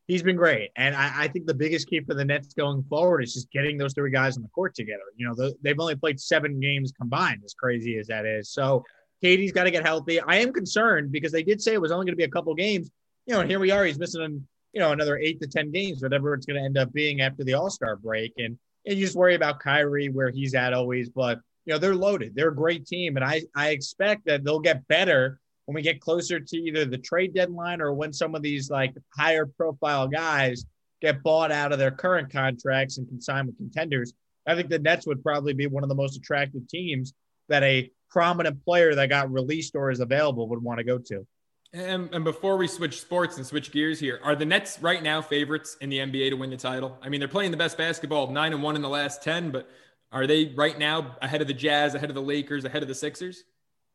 [0.07, 0.71] he's been great.
[0.75, 3.77] And I, I, think the biggest key for the Nets going forward is just getting
[3.77, 5.03] those three guys on the court together.
[5.17, 8.49] You know, the, they've only played seven games combined, as crazy as that is.
[8.49, 8.83] So
[9.23, 10.19] KD's got to get healthy.
[10.19, 12.55] I am concerned because they did say it was only going to be a couple
[12.55, 12.89] games.
[13.25, 13.83] You know, and here we are.
[13.83, 16.93] He's missing, you know, another eight to 10 games, whatever it's going to end up
[16.93, 18.31] being after the All Star break.
[18.37, 21.09] And, and you just worry about Kyrie, where he's at always.
[21.09, 22.33] But, you know, they're loaded.
[22.33, 23.17] They're a great team.
[23.17, 26.97] And I, I expect that they'll get better when we get closer to either the
[26.97, 30.65] trade deadline or when some of these like higher profile guys
[31.01, 34.13] get bought out of their current contracts and can sign with contenders,
[34.47, 37.13] I think the Nets would probably be one of the most attractive teams
[37.49, 41.27] that a prominent player that got released or is available would want to go to.
[41.73, 45.21] And, and, before we switch sports and switch gears here, are the Nets right now
[45.21, 46.97] favorites in the NBA to win the title?
[47.01, 49.69] I mean, they're playing the best basketball, nine and one in the last 10, but
[50.13, 52.95] are they right now ahead of the Jazz, ahead of the Lakers, ahead of the
[52.95, 53.43] Sixers?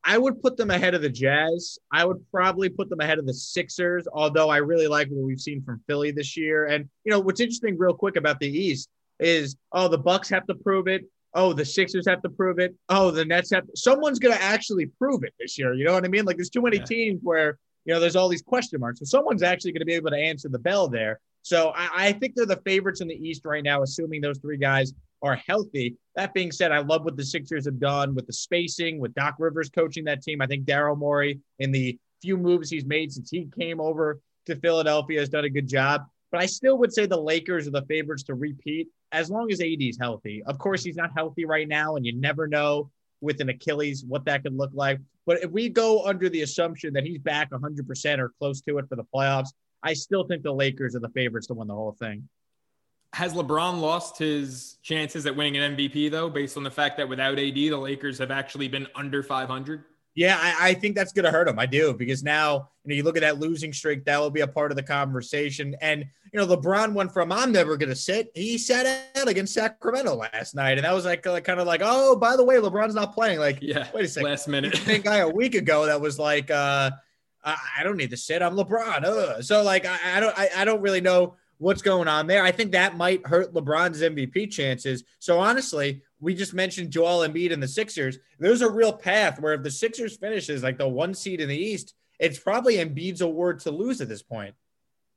[0.04, 1.78] I would put them ahead of the Jazz.
[1.92, 5.40] I would probably put them ahead of the Sixers, although I really like what we've
[5.40, 6.66] seen from Philly this year.
[6.66, 8.88] And you know, what's interesting real quick about the East
[9.20, 11.04] is oh, the Bucks have to prove it.
[11.34, 12.74] Oh, the Sixers have to prove it.
[12.88, 15.72] Oh, the Nets have to, someone's gonna actually prove it this year.
[15.72, 16.24] You know what I mean?
[16.24, 16.84] Like there's too many yeah.
[16.84, 18.98] teams where you know there's all these question marks.
[18.98, 21.20] So someone's actually gonna be able to answer the bell there.
[21.42, 24.58] So I, I think they're the favorites in the East right now, assuming those three
[24.58, 25.96] guys are healthy.
[26.16, 29.36] That being said, I love what the Sixers have done with the spacing, with Doc
[29.38, 30.42] Rivers coaching that team.
[30.42, 34.56] I think Daryl Morey, in the few moves he's made since he came over to
[34.56, 36.02] Philadelphia, has done a good job.
[36.30, 39.60] But I still would say the Lakers are the favorites to repeat as long as
[39.60, 40.42] AD is healthy.
[40.46, 44.24] Of course, he's not healthy right now, and you never know with an Achilles what
[44.24, 44.98] that could look like.
[45.26, 48.88] But if we go under the assumption that he's back 100% or close to it
[48.88, 49.50] for the playoffs,
[49.82, 52.28] I still think the Lakers are the favorites to win the whole thing.
[53.12, 57.08] Has LeBron lost his chances at winning an MVP though, based on the fact that
[57.08, 59.84] without AD, the Lakers have actually been under 500?
[60.14, 61.58] Yeah, I, I think that's going to hurt him.
[61.58, 64.04] I do because now you know you look at that losing streak.
[64.04, 65.74] That will be a part of the conversation.
[65.80, 69.54] And you know, LeBron went from "I'm never going to sit." He sat out against
[69.54, 72.56] Sacramento last night, and that was like, like kind of like, "Oh, by the way,
[72.56, 74.78] LeBron's not playing." Like, yeah, wait a second, last minute.
[75.04, 76.90] guy a week ago that was like, uh,
[77.42, 78.42] "I don't need to sit.
[78.42, 79.42] I'm LeBron." Ugh.
[79.42, 82.42] So like, I, I don't, I, I don't really know what's going on there.
[82.42, 85.04] I think that might hurt LeBron's MVP chances.
[85.20, 88.18] So honestly, we just mentioned Joel Embiid and the Sixers.
[88.40, 91.56] There's a real path where if the Sixers finishes like the one seed in the
[91.56, 94.56] East, it's probably Embiid's award to lose at this point.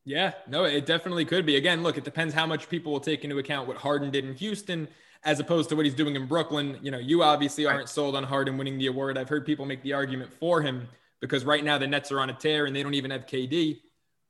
[0.06, 1.56] Yeah, no, it definitely could be.
[1.56, 4.36] Again, look, it depends how much people will take into account what Harden did in
[4.36, 4.88] Houston
[5.24, 6.78] as opposed to what he's doing in Brooklyn.
[6.84, 9.18] You know, you obviously aren't sold on Harden winning the award.
[9.18, 10.88] I've heard people make the argument for him
[11.22, 13.80] because right now the Nets are on a tear and they don't even have KD.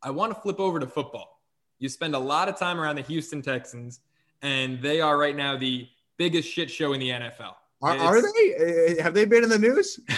[0.02, 1.35] I want to flip over to football
[1.80, 4.00] you spend a lot of time around the Houston Texans,
[4.42, 7.56] and they are right now the biggest shit show in the NFL.
[7.82, 8.98] Are, are they?
[8.98, 10.00] Uh, have they been in the news?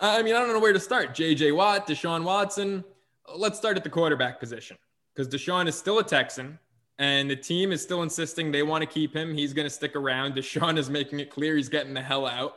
[0.00, 1.10] I mean, I don't know where to start.
[1.14, 2.84] JJ Watt, Deshaun Watson.
[3.34, 4.76] Let's start at the quarterback position
[5.14, 6.58] because Deshaun is still a Texan
[6.98, 9.34] and the team is still insisting they want to keep him.
[9.34, 10.34] He's going to stick around.
[10.34, 12.56] Deshaun is making it clear he's getting the hell out.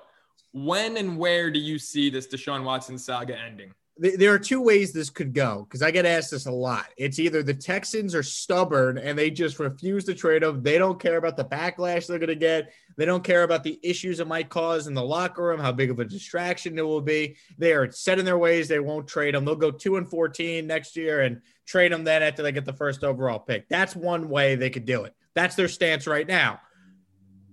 [0.54, 3.74] When and where do you see this Deshaun Watson saga ending?
[3.98, 6.88] There are two ways this could go because I get asked this a lot.
[6.98, 10.62] It's either the Texans are stubborn and they just refuse to trade him.
[10.62, 12.74] They don't care about the backlash they're going to get.
[12.98, 15.92] They don't care about the issues it might cause in the locker room, how big
[15.92, 17.38] of a distraction it will be.
[17.58, 18.68] They are set in their ways.
[18.68, 19.46] They won't trade him.
[19.46, 22.74] They'll go two and 14 next year and trade him then after they get the
[22.74, 23.70] first overall pick.
[23.70, 25.16] That's one way they could do it.
[25.36, 26.60] That's their stance right now.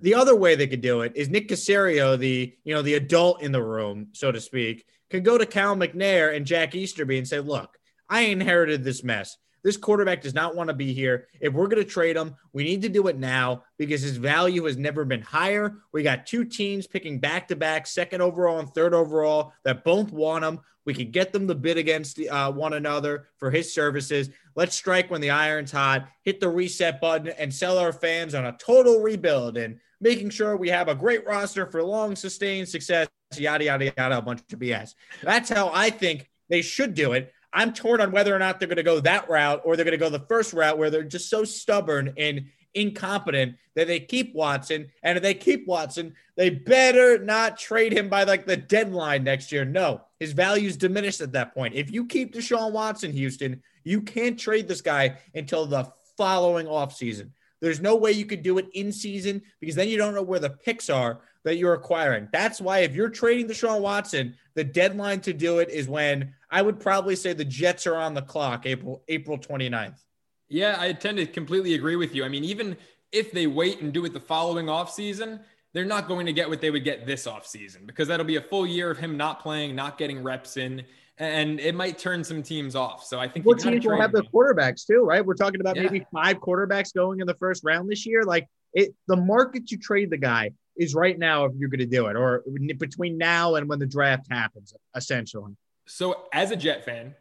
[0.01, 3.41] The other way they could do it is Nick Caserio, the you know the adult
[3.41, 7.29] in the room, so to speak, could go to Cal McNair and Jack Easterby and
[7.29, 9.37] say, look, I inherited this mess.
[9.63, 11.29] This quarterback does not want to be here.
[11.39, 14.65] If we're going to trade him, we need to do it now because his value
[14.65, 15.77] has never been higher.
[15.93, 20.11] We got two teams picking back to back, second overall and third overall, that both
[20.11, 20.61] want him.
[20.87, 24.31] We could get them to bid against uh, one another for his services.
[24.57, 28.47] Let's strike when the iron's hot, hit the reset button, and sell our fans on
[28.47, 33.07] a total rebuild and making sure we have a great roster for long sustained success
[33.39, 34.95] yada, yada, yada, a bunch of BS.
[35.23, 37.33] That's how I think they should do it.
[37.53, 39.93] I'm torn on whether or not they're going to go that route or they're going
[39.93, 44.35] to go the first route where they're just so stubborn and incompetent that they keep
[44.35, 44.89] Watson.
[45.03, 49.53] And if they keep Watson, they better not trade him by like the deadline next
[49.53, 49.65] year.
[49.65, 51.75] No, his value's diminished at that point.
[51.75, 57.31] If you keep Deshaun Watson, Houston, you can't trade this guy until the following offseason.
[57.61, 60.41] There's no way you could do it in season because then you don't know where
[60.41, 62.29] the picks are that you're acquiring.
[62.33, 66.63] That's why if you're trading Deshaun Watson, the deadline to do it is when I
[66.63, 70.01] would probably say the Jets are on the clock, April April 29th.
[70.49, 72.25] Yeah, I tend to completely agree with you.
[72.25, 72.77] I mean, even
[73.11, 75.41] if they wait and do it the following offseason,
[75.73, 78.43] they're not going to get what they would get this offseason because that'll be a
[78.43, 80.85] full year of him not playing, not getting reps in
[81.19, 83.05] and it might turn some teams off.
[83.05, 85.25] So I think what teams will have the quarterbacks too, right?
[85.25, 85.83] We're talking about yeah.
[85.83, 88.25] maybe five quarterbacks going in the first round this year.
[88.25, 90.53] Like it, the market to trade the guy
[90.83, 92.45] is right now if you're going to do it, or
[92.79, 95.57] between now and when the draft happens, essentially.
[95.87, 97.15] So as a Jet fan,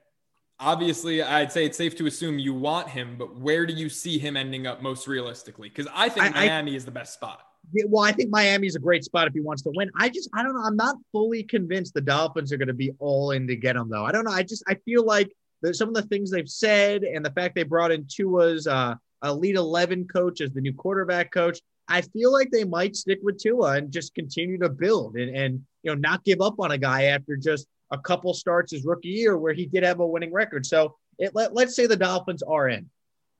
[0.59, 4.19] obviously I'd say it's safe to assume you want him, but where do you see
[4.19, 5.69] him ending up most realistically?
[5.69, 7.41] Because I think I, Miami I, is the best spot
[7.87, 9.89] well, I think Miami is a great spot if he wants to win.
[9.97, 10.63] I just, I don't know.
[10.63, 13.89] I'm not fully convinced the Dolphins are going to be all in to get him,
[13.89, 14.05] though.
[14.05, 14.31] I don't know.
[14.31, 15.31] I just, I feel like
[15.71, 19.55] some of the things they've said and the fact they brought in Tua's uh, elite
[19.55, 23.73] 11 coach as the new quarterback coach, I feel like they might stick with Tua
[23.73, 27.03] and just continue to build and, and, you know, not give up on a guy
[27.05, 30.65] after just a couple starts his rookie year where he did have a winning record.
[30.65, 32.89] So it, let, let's say the Dolphins are in.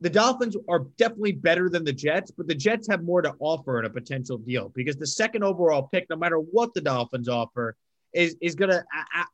[0.02, 3.80] The Dolphins are definitely better than the Jets, but the Jets have more to offer
[3.80, 7.76] in a potential deal because the second overall pick, no matter what the Dolphins offer,
[8.12, 8.84] is, is going to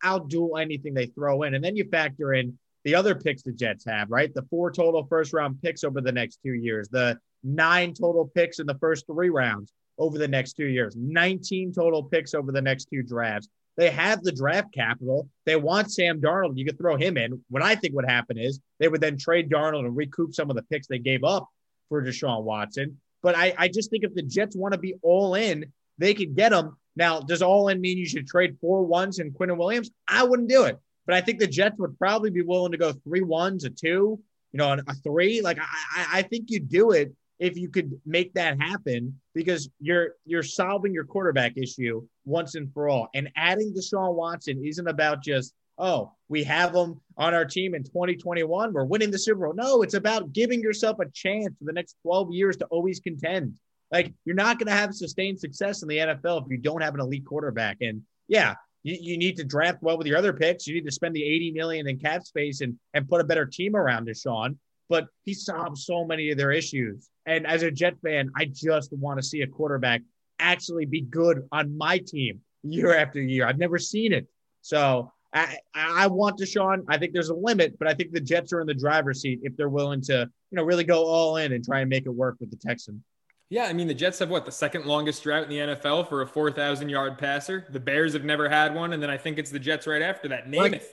[0.05, 1.55] outdo anything they throw in.
[1.55, 4.33] And then you factor in the other picks the Jets have, right?
[4.33, 8.59] The four total first round picks over the next two years, the nine total picks
[8.59, 12.61] in the first three rounds over the next two years, 19 total picks over the
[12.61, 13.49] next two drafts.
[13.77, 15.29] They have the draft capital.
[15.45, 16.57] They want Sam Darnold.
[16.57, 17.43] You could throw him in.
[17.49, 20.55] What I think would happen is they would then trade Darnold and recoup some of
[20.55, 21.47] the picks they gave up
[21.89, 22.99] for Deshaun Watson.
[23.21, 25.65] But I, I just think if the Jets want to be all in,
[25.97, 26.75] they could get him.
[26.95, 29.91] Now, does all in mean you should trade four ones and Quinnen Williams?
[30.07, 30.79] I wouldn't do it.
[31.05, 34.19] But I think the Jets would probably be willing to go three ones, a two,
[34.51, 35.41] you know, a three.
[35.41, 40.15] Like I, I think you do it if you could make that happen because you're
[40.25, 43.09] you're solving your quarterback issue once and for all.
[43.13, 47.83] And adding Deshaun Watson isn't about just oh we have him on our team in
[47.83, 49.53] 2021 we're winning the Super Bowl.
[49.53, 53.53] No, it's about giving yourself a chance for the next 12 years to always contend.
[53.91, 56.95] Like you're not going to have sustained success in the NFL if you don't have
[56.95, 57.77] an elite quarterback.
[57.81, 60.67] And yeah, you, you need to draft well with your other picks.
[60.67, 63.45] You need to spend the 80 million in cap space and and put a better
[63.45, 64.57] team around Deshaun.
[64.89, 67.09] But he solved so many of their issues.
[67.25, 70.01] And as a Jet fan, I just want to see a quarterback
[70.39, 73.45] actually be good on my team year after year.
[73.45, 74.27] I've never seen it.
[74.61, 76.83] So I, I want Deshaun.
[76.87, 79.39] I think there's a limit, but I think the Jets are in the driver's seat
[79.43, 82.09] if they're willing to, you know, really go all in and try and make it
[82.09, 83.01] work with the Texans.
[83.49, 86.21] Yeah, I mean the Jets have what the second longest drought in the NFL for
[86.21, 87.65] a 4,000 yard passer.
[87.69, 90.27] The Bears have never had one, and then I think it's the Jets right after
[90.29, 90.49] that.
[90.49, 90.83] Namath.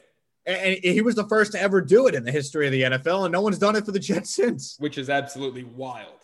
[0.47, 3.25] And he was the first to ever do it in the history of the NFL,
[3.25, 4.77] and no one's done it for the Jets since.
[4.79, 6.21] Which is absolutely wild.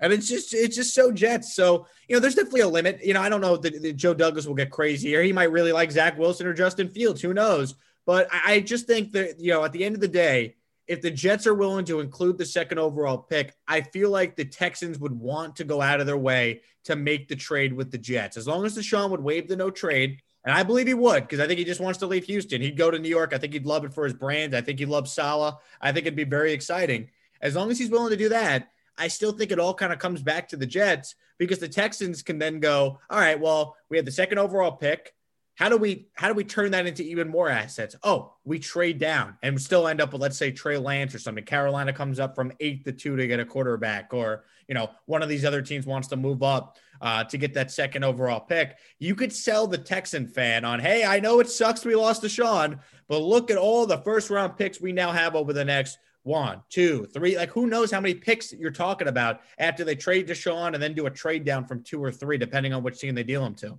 [0.00, 1.54] And it's just it's just so Jets.
[1.54, 3.04] So you know, there's definitely a limit.
[3.04, 5.22] You know, I don't know that, that Joe Douglas will get crazy here.
[5.22, 7.20] He might really like Zach Wilson or Justin Fields.
[7.20, 7.74] Who knows?
[8.06, 10.54] But I, I just think that you know, at the end of the day,
[10.86, 14.44] if the Jets are willing to include the second overall pick, I feel like the
[14.44, 17.98] Texans would want to go out of their way to make the trade with the
[17.98, 18.36] Jets.
[18.36, 21.40] As long as Deshaun would waive the no trade, and I believe he would because
[21.40, 22.62] I think he just wants to leave Houston.
[22.62, 23.34] He'd go to New York.
[23.34, 24.56] I think he'd love it for his brand.
[24.56, 25.54] I think he'd love Saleh.
[25.78, 27.10] I think it'd be very exciting.
[27.42, 29.98] As long as he's willing to do that, I still think it all kind of
[29.98, 33.98] comes back to the Jets because the Texans can then go, all right, well, we
[33.98, 35.14] had the second overall pick.
[35.58, 37.96] How do we how do we turn that into even more assets?
[38.04, 41.42] Oh, we trade down and still end up with let's say Trey Lance or something.
[41.42, 45.20] Carolina comes up from eight to two to get a quarterback, or you know one
[45.20, 48.76] of these other teams wants to move up uh, to get that second overall pick.
[49.00, 52.78] You could sell the Texan fan on, hey, I know it sucks we lost Deshaun,
[53.08, 56.62] but look at all the first round picks we now have over the next one,
[56.70, 57.36] two, three.
[57.36, 60.94] Like who knows how many picks you're talking about after they trade Deshaun and then
[60.94, 63.56] do a trade down from two or three, depending on which team they deal them
[63.56, 63.76] to.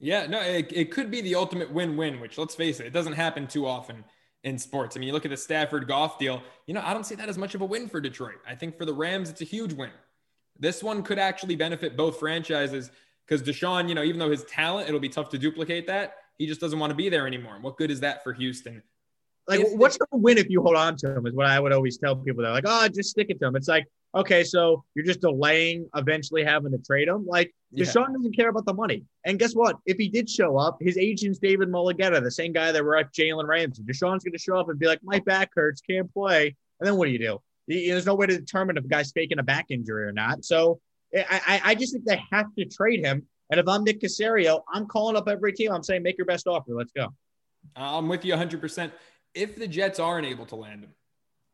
[0.00, 3.14] Yeah, no, it, it could be the ultimate win-win, which let's face it, it doesn't
[3.14, 4.04] happen too often
[4.44, 4.96] in sports.
[4.96, 7.28] I mean, you look at the Stafford Goff deal, you know, I don't see that
[7.28, 8.36] as much of a win for Detroit.
[8.46, 9.90] I think for the Rams, it's a huge win.
[10.58, 12.90] This one could actually benefit both franchises
[13.26, 16.14] because Deshaun, you know, even though his talent, it'll be tough to duplicate that.
[16.38, 17.56] He just doesn't want to be there anymore.
[17.56, 18.82] And what good is that for Houston?
[19.48, 21.26] Like, if, what's the win if you hold on to him?
[21.26, 22.42] Is what I would always tell people.
[22.42, 23.56] They're like, oh, just stick it to him.
[23.56, 27.26] It's like, okay, so you're just delaying eventually having to trade him.
[27.26, 27.84] Like yeah.
[27.84, 29.04] Deshaun doesn't care about the money.
[29.24, 29.76] And guess what?
[29.86, 33.12] If he did show up, his agent's David Mulugheta, the same guy that were at
[33.12, 33.82] Jalen Ramsey.
[33.82, 36.54] Deshaun's going to show up and be like, my back hurts, can't play.
[36.80, 37.38] And then what do you do?
[37.66, 40.44] There's no way to determine if a guy's faking a back injury or not.
[40.44, 40.80] So
[41.14, 43.26] eh, I, I just think they have to trade him.
[43.50, 45.72] And if I'm Nick Caserio, I'm calling up every team.
[45.72, 46.72] I'm saying, make your best offer.
[46.72, 47.08] Let's go.
[47.76, 48.90] I'm with you 100%.
[49.34, 50.94] If the Jets aren't able to land him,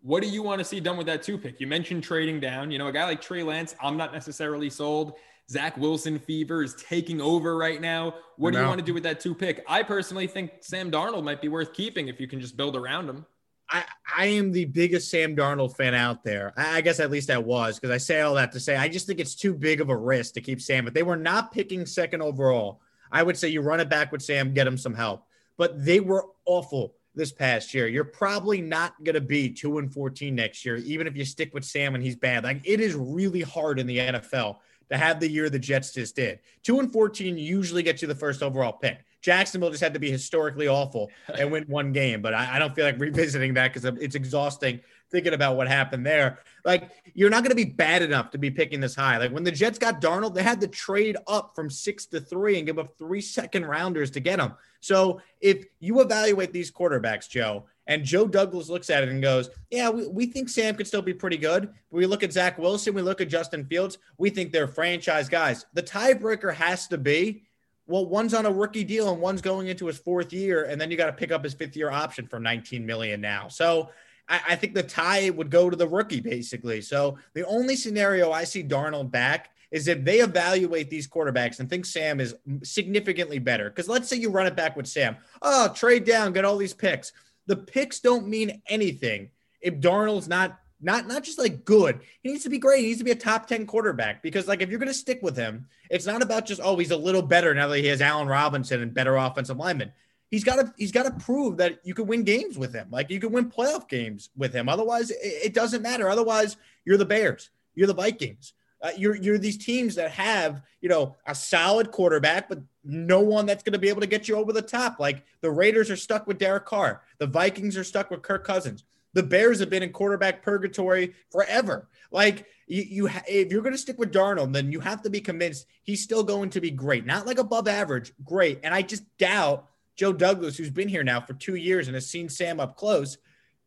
[0.00, 1.60] what do you want to see done with that two pick?
[1.60, 2.70] You mentioned trading down.
[2.70, 5.14] You know, a guy like Trey Lance, I'm not necessarily sold.
[5.50, 8.14] Zach Wilson fever is taking over right now.
[8.36, 9.64] What do you want to do with that two pick?
[9.68, 13.08] I personally think Sam Darnold might be worth keeping if you can just build around
[13.08, 13.26] him.
[13.70, 13.84] I,
[14.16, 16.52] I am the biggest Sam Darnold fan out there.
[16.56, 18.88] I, I guess at least I was because I say all that to say I
[18.88, 20.84] just think it's too big of a risk to keep Sam.
[20.84, 22.80] But they were not picking second overall.
[23.10, 25.24] I would say you run it back with Sam, get him some help.
[25.56, 27.86] But they were awful this past year.
[27.86, 31.54] You're probably not going to be 2 and 14 next year, even if you stick
[31.54, 32.44] with Sam and he's bad.
[32.44, 34.56] Like it is really hard in the NFL
[34.90, 36.40] to have the year the Jets just did.
[36.64, 38.98] 2 and 14 usually gets you the first overall pick.
[39.22, 42.74] Jacksonville just had to be historically awful and win one game, but I, I don't
[42.74, 44.80] feel like revisiting that because it's exhausting
[45.14, 46.40] thinking about what happened there.
[46.64, 49.16] Like, you're not going to be bad enough to be picking this high.
[49.18, 52.58] Like, when the Jets got Darnold, they had to trade up from six to three
[52.58, 54.54] and give up three second rounders to get him.
[54.80, 59.50] So, if you evaluate these quarterbacks, Joe, and Joe Douglas looks at it and goes,
[59.70, 61.70] Yeah, we, we think Sam could still be pretty good.
[61.90, 65.66] We look at Zach Wilson, we look at Justin Fields, we think they're franchise guys.
[65.74, 67.44] The tiebreaker has to be
[67.86, 70.90] Well, one's on a rookie deal and one's going into his fourth year, and then
[70.90, 73.48] you got to pick up his fifth year option for 19 million now.
[73.48, 73.90] So
[74.28, 76.80] I, I think the tie would go to the rookie basically.
[76.80, 81.68] So the only scenario I see Darnold back is if they evaluate these quarterbacks and
[81.68, 83.68] think Sam is significantly better.
[83.68, 85.16] Because let's say you run it back with Sam.
[85.42, 87.12] Oh, trade down, get all these picks.
[87.46, 92.00] The picks don't mean anything if Darnold's not not not just like good.
[92.22, 92.82] He needs to be great.
[92.82, 95.20] He needs to be a top 10 quarterback because like if you're going to stick
[95.22, 98.00] with him, it's not about just oh, he's a little better now that he has
[98.00, 99.92] Allen Robinson and better offensive linemen.
[100.34, 102.88] He's got to he's got to prove that you can win games with him.
[102.90, 104.68] Like you can win playoff games with him.
[104.68, 106.08] Otherwise, it, it doesn't matter.
[106.08, 107.50] Otherwise, you're the Bears.
[107.76, 108.52] You're the Vikings.
[108.82, 113.46] Uh, you're you're these teams that have you know a solid quarterback, but no one
[113.46, 114.98] that's going to be able to get you over the top.
[114.98, 117.02] Like the Raiders are stuck with Derek Carr.
[117.18, 118.82] The Vikings are stuck with Kirk Cousins.
[119.12, 121.86] The Bears have been in quarterback purgatory forever.
[122.10, 125.20] Like you, you if you're going to stick with Darnold, then you have to be
[125.20, 128.58] convinced he's still going to be great, not like above average, great.
[128.64, 132.08] And I just doubt Joe Douglas, who's been here now for two years and has
[132.08, 133.18] seen Sam up close,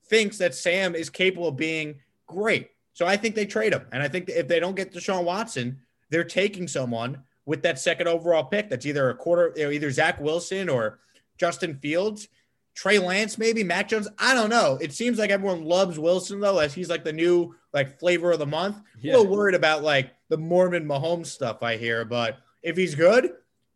[0.08, 2.70] thinks that Sam is capable of being great.
[2.94, 5.80] So I think they trade him, and I think if they don't get Deshaun Watson,
[6.10, 8.70] they're taking someone with that second overall pick.
[8.70, 11.00] That's either a quarter, you know, either Zach Wilson or
[11.38, 12.28] Justin Fields
[12.78, 14.08] Trey Lance, maybe Mac Jones.
[14.20, 14.78] I don't know.
[14.80, 18.38] It seems like everyone loves Wilson though, as he's like the new like flavor of
[18.38, 18.80] the month.
[19.02, 19.14] Yeah.
[19.14, 23.32] A little worried about like the Mormon Mahomes stuff I hear, but if he's good,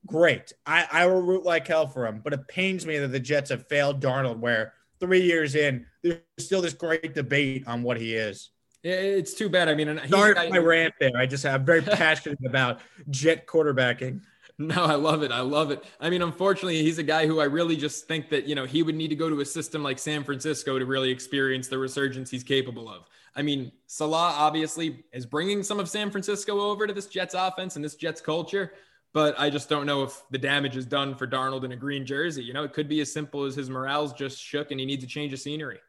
[0.06, 0.54] great.
[0.66, 2.22] I, I will root like hell for him.
[2.24, 6.20] But it pains me that the Jets have failed Darnold, where three years in, there's
[6.38, 8.50] still this great debate on what he is.
[8.84, 9.70] It's too bad.
[9.70, 11.12] I mean, sorry my rant there.
[11.16, 12.80] I just I'm very passionate about
[13.10, 14.22] Jet quarterbacking.
[14.58, 15.32] No, I love it.
[15.32, 15.84] I love it.
[16.00, 18.84] I mean, unfortunately, he's a guy who I really just think that, you know, he
[18.84, 22.30] would need to go to a system like San Francisco to really experience the resurgence
[22.30, 23.08] he's capable of.
[23.36, 27.76] I mean, Saleh obviously is bringing some of San Francisco over to this Jets offense
[27.76, 28.74] and this Jets culture,
[29.14, 32.06] but I just don't know if the damage is done for Darnold in a green
[32.06, 32.44] jersey.
[32.44, 35.04] You know, it could be as simple as his morale's just shook and he needs
[35.04, 35.80] a change of scenery.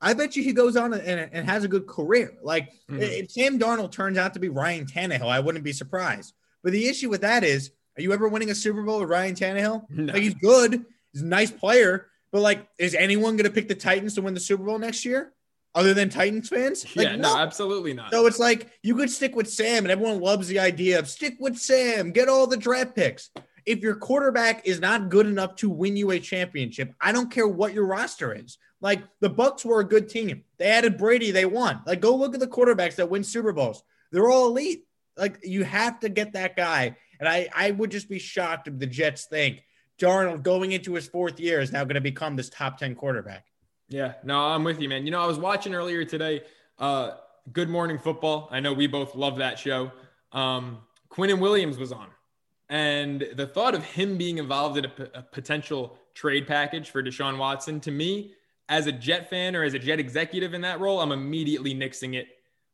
[0.00, 2.34] I bet you he goes on and, and has a good career.
[2.42, 3.00] Like mm-hmm.
[3.00, 6.34] if Sam Darnold turns out to be Ryan Tannehill, I wouldn't be surprised.
[6.62, 9.34] But the issue with that is are you ever winning a Super Bowl with Ryan
[9.34, 9.86] Tannehill?
[9.90, 10.12] No.
[10.12, 13.74] Like he's good, he's a nice player, but like, is anyone going to pick the
[13.74, 15.32] Titans to win the Super Bowl next year?
[15.76, 16.84] Other than Titans fans?
[16.96, 18.10] Like, yeah, no, no, absolutely not.
[18.10, 21.36] So it's like you could stick with Sam, and everyone loves the idea of stick
[21.38, 23.30] with Sam, get all the draft picks.
[23.64, 27.46] If your quarterback is not good enough to win you a championship, I don't care
[27.46, 28.58] what your roster is.
[28.80, 30.42] Like the Bucks were a good team.
[30.58, 31.80] They added Brady, they won.
[31.86, 33.82] Like go look at the quarterbacks that win Super Bowls.
[34.12, 34.84] They're all elite.
[35.16, 38.78] Like you have to get that guy and I, I would just be shocked if
[38.78, 39.62] the Jets think
[39.98, 43.44] Darnold going into his fourth year is now going to become this top 10 quarterback.
[43.88, 45.04] Yeah, no, I'm with you, man.
[45.04, 46.42] You know, I was watching earlier today,
[46.78, 47.12] uh,
[47.52, 48.48] Good Morning Football.
[48.50, 49.92] I know we both love that show.
[50.32, 50.78] Um,
[51.08, 52.08] Quinnen Williams was on.
[52.68, 57.00] And the thought of him being involved in a, p- a potential trade package for
[57.00, 58.34] Deshaun Watson, to me,
[58.68, 62.16] as a Jet fan or as a Jet executive in that role, I'm immediately nixing
[62.16, 62.26] it.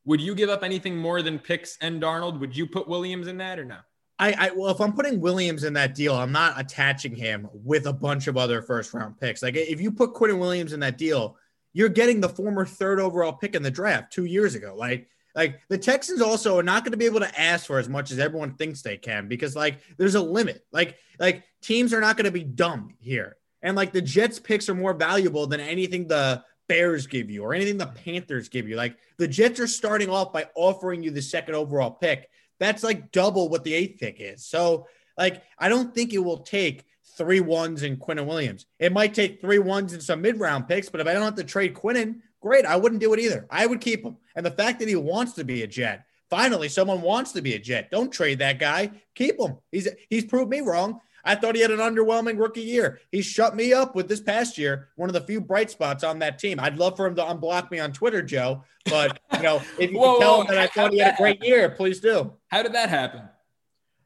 [0.06, 2.40] Would you give up anything more than picks and Darnold?
[2.40, 3.78] Would you put Williams in that or no?
[4.22, 7.86] I, I well, if I'm putting Williams in that deal, I'm not attaching him with
[7.86, 9.42] a bunch of other first round picks.
[9.42, 11.36] Like if you put Quinnen Williams in that deal,
[11.72, 14.76] you're getting the former third overall pick in the draft two years ago.
[14.76, 17.88] Like like the Texans also are not going to be able to ask for as
[17.88, 20.64] much as everyone thinks they can because like there's a limit.
[20.70, 23.38] Like like teams are not going to be dumb here.
[23.60, 27.54] And like the Jets picks are more valuable than anything the Bears give you or
[27.54, 28.76] anything the Panthers give you.
[28.76, 32.30] Like the Jets are starting off by offering you the second overall pick
[32.62, 34.44] that's like double what the eighth pick is.
[34.44, 34.86] So,
[35.18, 36.84] like, I don't think it will take
[37.16, 38.66] three ones and Williams.
[38.78, 41.34] It might take three ones and some mid round picks, but if I don't have
[41.36, 42.66] to trade Quinnen, great.
[42.66, 43.46] I wouldn't do it either.
[43.50, 44.16] I would keep him.
[44.34, 47.54] And the fact that he wants to be a Jet, finally, someone wants to be
[47.54, 47.90] a Jet.
[47.90, 48.90] Don't trade that guy.
[49.14, 49.58] Keep him.
[49.70, 51.00] He's he's proved me wrong.
[51.24, 53.00] I thought he had an underwhelming rookie year.
[53.10, 56.18] He shut me up with this past year, one of the few bright spots on
[56.20, 56.58] that team.
[56.60, 58.64] I'd love for him to unblock me on Twitter, Joe.
[58.86, 61.16] But you know, if you whoa, tell whoa, him that I thought he had a
[61.16, 61.48] great happen?
[61.48, 62.32] year, please do.
[62.48, 63.22] How did that happen?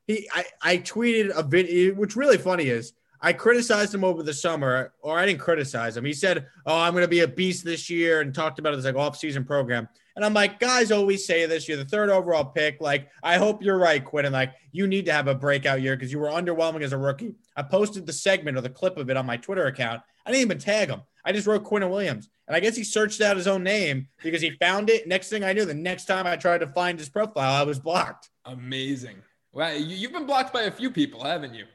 [0.07, 4.23] He I, I tweeted a video, eh, which really funny is I criticized him over
[4.23, 6.05] the summer, or I didn't criticize him.
[6.05, 8.95] He said, Oh, I'm gonna be a beast this year, and talked about his like
[8.95, 9.89] off-season program.
[10.17, 11.69] And I'm like, guys always say this.
[11.69, 12.81] You're the third overall pick.
[12.81, 14.33] Like, I hope you're right, Quinnen.
[14.33, 17.35] Like, you need to have a breakout year because you were underwhelming as a rookie.
[17.55, 20.01] I posted the segment or the clip of it on my Twitter account.
[20.25, 21.03] I didn't even tag him.
[21.23, 22.31] I just wrote Quinnen Williams.
[22.49, 25.07] And I guess he searched out his own name because he found it.
[25.07, 27.79] Next thing I knew, the next time I tried to find his profile, I was
[27.79, 28.31] blocked.
[28.47, 29.17] Amazing.
[29.53, 29.73] Wow.
[29.73, 31.67] You've been blocked by a few people, haven't you?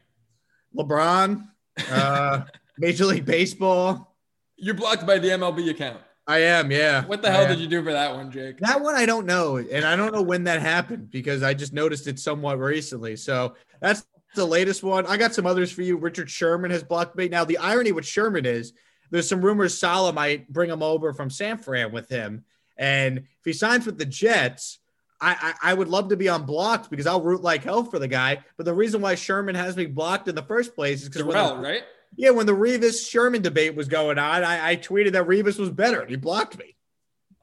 [0.76, 1.48] LeBron,
[1.92, 2.42] uh,
[2.78, 4.16] Major League Baseball.
[4.56, 6.02] You're blocked by the MLB account.
[6.32, 7.04] I am, yeah.
[7.06, 8.58] What the hell did you do for that one, Jake?
[8.60, 11.74] That one I don't know, and I don't know when that happened because I just
[11.74, 13.18] noticed it somewhat recently.
[13.18, 14.06] So that's
[14.36, 15.06] the latest one.
[15.08, 15.98] I got some others for you.
[15.98, 17.28] Richard Sherman has blocked me.
[17.28, 18.72] Now, the irony with Sherman is
[19.10, 22.46] there's some rumors Saleh might bring him over from San Fran with him.
[22.78, 24.80] And if he signs with the Jets,
[25.20, 28.08] I, I, I would love to be unblocked because I'll root like hell for the
[28.08, 28.40] guy.
[28.56, 31.24] But the reason why Sherman has me blocked in the first place is because
[31.62, 31.84] right?
[32.16, 35.70] Yeah, when the Revis Sherman debate was going on, I, I tweeted that Revis was
[35.70, 36.76] better and he blocked me.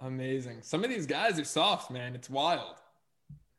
[0.00, 0.62] Amazing.
[0.62, 2.14] Some of these guys are soft, man.
[2.14, 2.76] It's wild.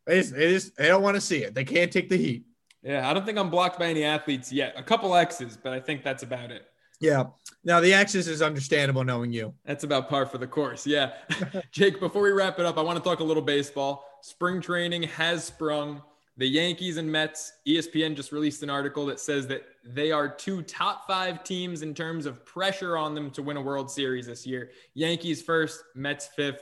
[0.08, 1.54] It is, it is they don't want to see it.
[1.54, 2.46] They can't take the heat.
[2.82, 4.74] Yeah, I don't think I'm blocked by any athletes yet.
[4.78, 6.66] A couple X's, but I think that's about it.
[7.02, 7.26] Yeah.
[7.64, 9.54] Now the X's is understandable knowing you.
[9.66, 10.86] That's about par for the course.
[10.88, 11.14] Yeah.
[11.72, 14.06] Jake, before we wrap it up, I want to talk a little baseball.
[14.22, 16.02] Spring training has sprung.
[16.38, 20.62] The Yankees and Mets, ESPN just released an article that says that they are two
[20.62, 24.46] top five teams in terms of pressure on them to win a World Series this
[24.46, 24.72] year.
[24.94, 26.62] Yankees first, Mets fifth.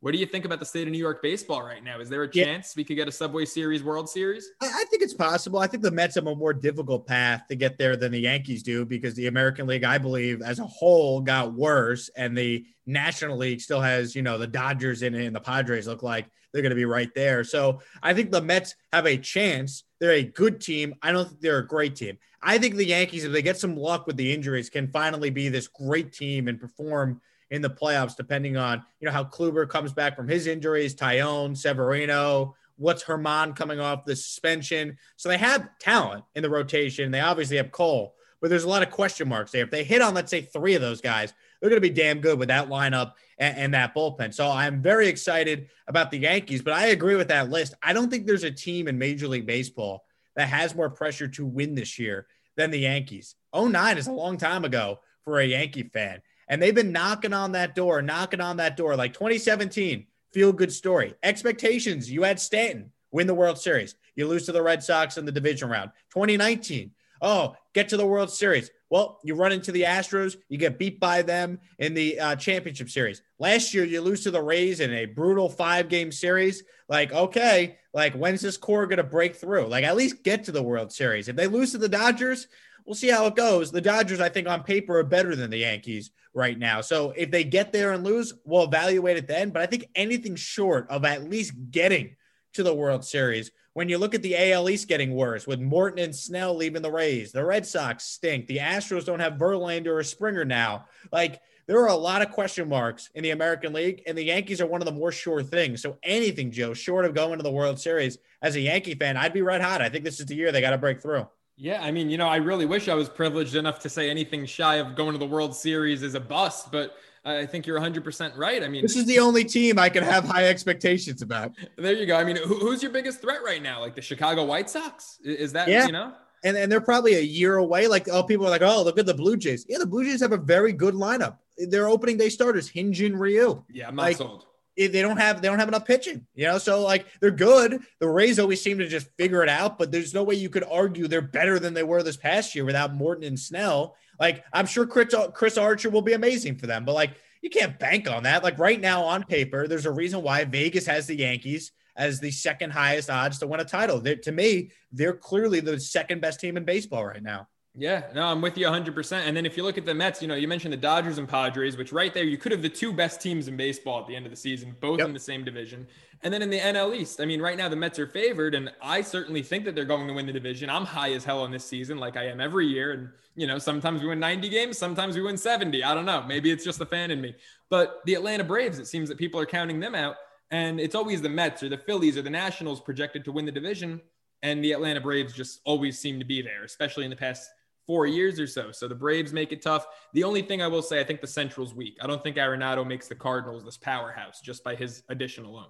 [0.00, 2.00] What do you think about the state of New York baseball right now?
[2.00, 2.80] Is there a chance yeah.
[2.80, 4.48] we could get a Subway Series World Series?
[4.60, 5.58] I think it's possible.
[5.58, 8.62] I think the Mets have a more difficult path to get there than the Yankees
[8.62, 13.38] do because the American League, I believe, as a whole got worse, and the National
[13.38, 16.62] League still has, you know, the Dodgers in it and the Padres look like they're
[16.62, 17.42] going to be right there.
[17.42, 19.82] So I think the Mets have a chance.
[19.98, 20.94] They're a good team.
[21.02, 22.18] I don't think they're a great team.
[22.42, 25.48] I think the Yankees, if they get some luck with the injuries, can finally be
[25.48, 27.20] this great team and perform–
[27.50, 31.56] in the playoffs, depending on you know how Kluber comes back from his injuries, Taillon,
[31.56, 34.96] Severino, what's Germán coming off the suspension.
[35.16, 37.10] So they have talent in the rotation.
[37.10, 39.64] They obviously have Cole, but there's a lot of question marks there.
[39.64, 42.20] If they hit on, let's say, three of those guys, they're going to be damn
[42.20, 44.32] good with that lineup and, and, that bullpen.
[44.32, 47.74] So I'm very excited about the Yankees, but I agree with that list.
[47.82, 50.04] I don't think there's a team in Major League Baseball
[50.36, 52.26] that has more pressure to win this year
[52.56, 53.34] than the Yankees.
[53.54, 56.20] 09 is a long time ago for a Yankee fan.
[56.48, 58.96] And they've been knocking on that door, knocking on that door.
[58.96, 61.14] Like 2017, feel good story.
[61.22, 63.94] Expectations, you had Stanton win the World Series.
[64.14, 65.90] You lose to the Red Sox in the division round.
[66.10, 66.92] 2019,
[67.22, 68.70] oh, get to the World Series.
[68.88, 72.88] Well, you run into the Astros, you get beat by them in the uh, championship
[72.88, 73.22] series.
[73.38, 76.62] Last year, you lose to the Rays in a brutal five game series.
[76.88, 79.66] Like, okay, like when's this core going to break through?
[79.66, 81.28] Like, at least get to the World Series.
[81.28, 82.46] If they lose to the Dodgers,
[82.84, 83.72] we'll see how it goes.
[83.72, 86.80] The Dodgers, I think, on paper are better than the Yankees right now.
[86.80, 89.50] So if they get there and lose, we'll evaluate it then.
[89.50, 92.14] But I think anything short of at least getting
[92.52, 96.02] to the World Series, when you look at the AL East getting worse with Morton
[96.02, 98.46] and Snell leaving the Rays, the Red Sox stink.
[98.46, 100.86] The Astros don't have Verlander or Springer now.
[101.12, 104.62] Like there are a lot of question marks in the American League, and the Yankees
[104.62, 105.82] are one of the more sure things.
[105.82, 109.34] So anything, Joe, short of going to the World Series, as a Yankee fan, I'd
[109.34, 109.82] be red hot.
[109.82, 111.28] I think this is the year they got to break through.
[111.58, 114.46] Yeah, I mean, you know, I really wish I was privileged enough to say anything
[114.46, 116.96] shy of going to the World Series is a bust, but
[117.26, 118.62] I think you're 100% right.
[118.62, 121.52] I mean, this is the only team I can have high expectations about.
[121.76, 122.16] There you go.
[122.16, 123.80] I mean, who, who's your biggest threat right now?
[123.80, 125.18] Like the Chicago White Sox?
[125.24, 125.86] Is that, yeah.
[125.86, 126.12] you know?
[126.44, 127.88] And, and they're probably a year away.
[127.88, 129.66] Like, oh, people are like, oh, look at the Blue Jays.
[129.68, 131.38] Yeah, the Blue Jays have a very good lineup.
[131.58, 133.64] Their opening day starters, Hyun-Jin Ryu.
[133.72, 134.46] Yeah, I'm not like, sold
[134.78, 136.58] eh, they don't have they don't have enough pitching, you know.
[136.58, 137.80] So like they're good.
[137.98, 140.64] The Rays always seem to just figure it out, but there's no way you could
[140.70, 143.96] argue they're better than they were this past year without Morton and Snell.
[144.18, 147.12] Like I'm sure Chris, Chris Archer will be amazing for them, but like
[147.42, 148.42] you can't bank on that.
[148.42, 152.30] Like right now on paper, there's a reason why Vegas has the Yankees as the
[152.30, 154.00] second highest odds to win a title.
[154.00, 157.48] They're, to me, they're clearly the second best team in baseball right now.
[157.78, 159.12] Yeah, no, I'm with you 100%.
[159.12, 161.28] And then if you look at the Mets, you know, you mentioned the Dodgers and
[161.28, 164.16] Padres, which right there, you could have the two best teams in baseball at the
[164.16, 165.08] end of the season, both yep.
[165.08, 165.86] in the same division.
[166.22, 168.72] And then in the NL East, I mean, right now the Mets are favored, and
[168.80, 170.70] I certainly think that they're going to win the division.
[170.70, 172.92] I'm high as hell on this season, like I am every year.
[172.92, 175.84] And, you know, sometimes we win 90 games, sometimes we win 70.
[175.84, 176.22] I don't know.
[176.22, 177.34] Maybe it's just the fan in me.
[177.68, 180.16] But the Atlanta Braves, it seems that people are counting them out.
[180.50, 183.52] And it's always the Mets or the Phillies or the Nationals projected to win the
[183.52, 184.00] division.
[184.42, 187.50] And the Atlanta Braves just always seem to be there, especially in the past
[187.86, 188.72] four years or so.
[188.72, 189.86] So the Braves make it tough.
[190.12, 191.96] The only thing I will say, I think the Central's weak.
[192.00, 195.68] I don't think Arenado makes the Cardinals this powerhouse just by his addition alone.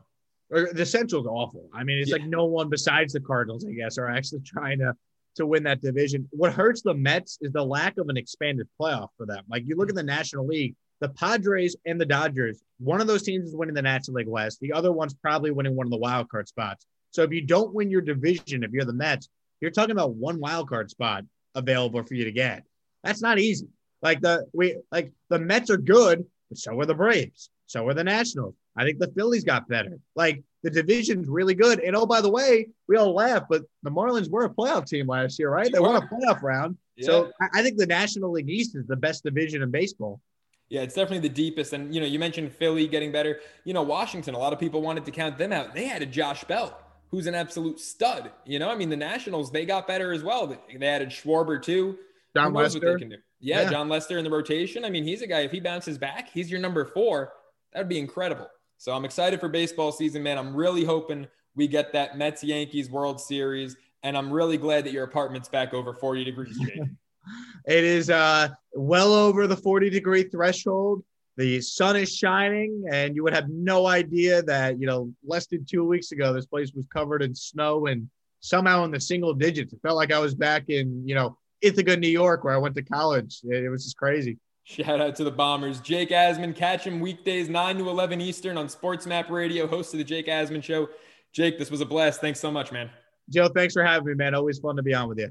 [0.51, 1.69] The Central's awful.
[1.75, 2.17] I mean, it's yeah.
[2.17, 4.95] like no one besides the Cardinals, I guess, are actually trying to
[5.37, 6.27] to win that division.
[6.31, 9.45] What hurts the Mets is the lack of an expanded playoff for them.
[9.51, 13.23] Like you look at the National League, the Padres and the Dodgers, one of those
[13.23, 14.61] teams is winning the National League West.
[14.61, 16.87] The other one's probably winning one of the wild card spots.
[17.11, 19.29] So if you don't win your division, if you're the Mets,
[19.61, 21.25] you're talking about one wild card spot
[21.57, 22.63] available for you to get.
[23.03, 23.67] That's not easy.
[24.03, 27.51] Like the we like the Mets are good, but so are the Braves.
[27.67, 28.55] So are the Nationals.
[28.77, 29.99] I think the Phillies got better.
[30.15, 31.81] Like the division's really good.
[31.81, 35.09] And oh, by the way, we all laugh, but the Marlins were a playoff team
[35.09, 35.73] last year, right?
[35.73, 36.77] They won a playoff round.
[36.97, 37.07] Yeah.
[37.07, 40.21] So I think the National League East is the best division in baseball.
[40.69, 41.73] Yeah, it's definitely the deepest.
[41.73, 43.41] And you know, you mentioned Philly getting better.
[43.65, 45.75] You know, Washington, a lot of people wanted to count them out.
[45.75, 46.77] They had a Josh Bell
[47.11, 48.31] who's an absolute stud.
[48.45, 50.47] You know, I mean, the Nationals, they got better as well.
[50.47, 51.99] They added Schwarber too.
[52.35, 52.99] Jon Lester.
[53.39, 54.85] Yeah, yeah, Jon Lester in the rotation.
[54.85, 57.33] I mean, he's a guy, if he bounces back, he's your number four.
[57.73, 58.49] That would be incredible.
[58.79, 60.39] So I'm excited for baseball season, man.
[60.39, 63.77] I'm really hoping we get that Mets Yankees World Series.
[64.03, 66.59] And I'm really glad that your apartment's back over 40 degrees,
[67.67, 71.03] it is uh, well over the 40 degree threshold.
[71.37, 75.67] The sun is shining, and you would have no idea that, you know, less than
[75.67, 78.09] two weeks ago, this place was covered in snow and
[78.41, 79.75] somehow in the single digits.
[79.75, 82.75] It felt like I was back in, you know, Ithaca, New York, where I went
[82.77, 83.41] to college.
[83.45, 84.39] It, was just crazy.
[84.65, 85.81] Shout out to the Bombers.
[85.81, 89.99] Jake Asman, catch him weekdays 9 to 11 Eastern on Sports Map Radio, host of
[89.99, 90.89] the Jake Asman Show.
[91.33, 92.21] Jake, this was a blast.
[92.21, 92.91] Thanks so much, man.
[93.29, 94.35] Joe, thanks for having me, man.
[94.35, 95.31] Always fun to be on with you.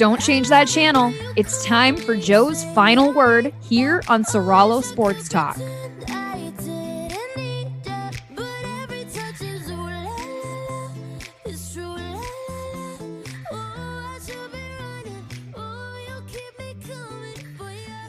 [0.00, 1.12] Don't change that channel.
[1.36, 5.58] It's time for Joe's final word here on Soralo Sports Talk.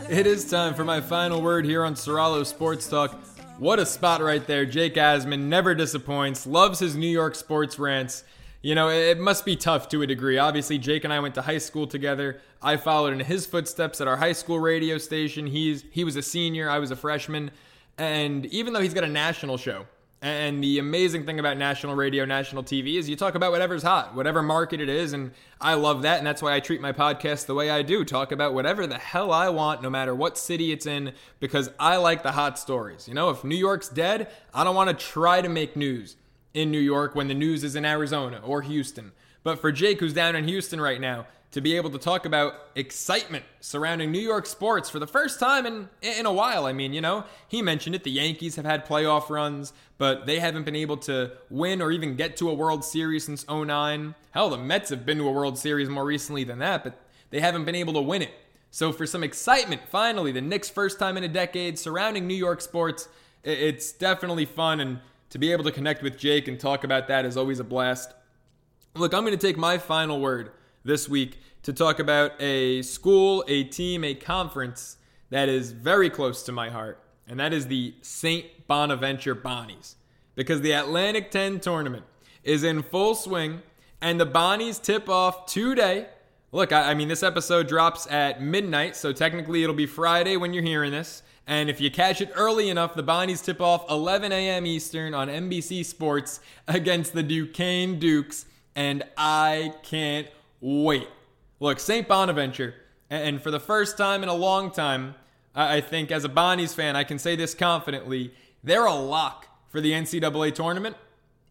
[0.10, 3.20] It is time for my final word here on Soralo Sports Talk.
[3.58, 4.66] What a spot right there.
[4.66, 8.24] Jake Asman never disappoints, loves his New York sports rants.
[8.64, 10.38] You know, it must be tough to a degree.
[10.38, 12.40] Obviously, Jake and I went to high school together.
[12.62, 15.48] I followed in his footsteps at our high school radio station.
[15.48, 17.50] He's he was a senior, I was a freshman,
[17.98, 19.88] and even though he's got a national show,
[20.22, 24.14] and the amazing thing about national radio, national TV is you talk about whatever's hot,
[24.14, 27.48] whatever market it is, and I love that, and that's why I treat my podcast
[27.48, 28.06] the way I do.
[28.06, 31.96] Talk about whatever the hell I want, no matter what city it's in, because I
[31.96, 33.08] like the hot stories.
[33.08, 36.16] You know, if New York's dead, I don't want to try to make news
[36.54, 39.12] in New York when the news is in Arizona or Houston.
[39.44, 42.54] But for Jake, who's down in Houston right now, to be able to talk about
[42.76, 46.66] excitement surrounding New York sports for the first time in in a while.
[46.66, 48.04] I mean, you know, he mentioned it.
[48.04, 52.16] The Yankees have had playoff runs, but they haven't been able to win or even
[52.16, 54.16] get to a World Series since 09.
[54.32, 56.98] Hell, the Mets have been to a World Series more recently than that, but
[57.32, 58.34] they haven't been able to win it.
[58.74, 62.62] So for some excitement, finally, the Knicks' first time in a decade surrounding New York
[62.62, 63.10] sports,
[63.44, 65.00] it's definitely fun and
[65.32, 68.14] to be able to connect with Jake and talk about that is always a blast.
[68.96, 70.52] Look, I'm going to take my final word
[70.84, 74.98] this week to talk about a school, a team, a conference
[75.30, 78.68] that is very close to my heart, and that is the St.
[78.68, 79.96] Bonaventure Bonnies.
[80.36, 82.04] Because the Atlantic 10 tournament
[82.44, 83.62] is in full swing,
[84.02, 86.08] and the Bonnies tip off today.
[86.54, 90.54] Look, I, I mean, this episode drops at midnight, so technically it'll be Friday when
[90.54, 91.24] you're hearing this.
[91.48, 94.66] And if you catch it early enough, the Bonnies tip off 11 a.m.
[94.66, 98.46] Eastern on NBC Sports against the Duquesne Dukes.
[98.76, 100.28] And I can't
[100.60, 101.08] wait.
[101.62, 102.08] Look, St.
[102.08, 102.76] Bonaventure,
[103.10, 105.16] and for the first time in a long time,
[105.54, 108.34] I think as a Bonnies fan, I can say this confidently
[108.64, 110.96] they're a lock for the NCAA tournament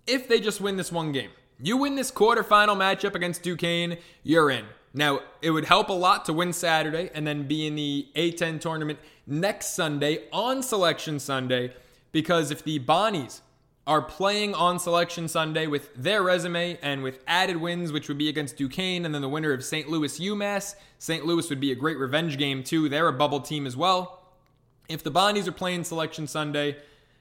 [0.07, 1.30] if they just win this one game.
[1.61, 4.64] You win this quarterfinal matchup against Duquesne, you're in.
[4.93, 8.61] Now, it would help a lot to win Saturday and then be in the A10
[8.61, 11.72] tournament next Sunday on Selection Sunday
[12.11, 13.41] because if the Bonnies
[13.86, 18.28] are playing on Selection Sunday with their resume and with added wins, which would be
[18.28, 19.88] against Duquesne and then the winner of St.
[19.88, 21.24] Louis UMass, St.
[21.24, 22.88] Louis would be a great revenge game too.
[22.88, 24.22] They're a bubble team as well.
[24.88, 26.76] If the Bonnies are playing Selection Sunday,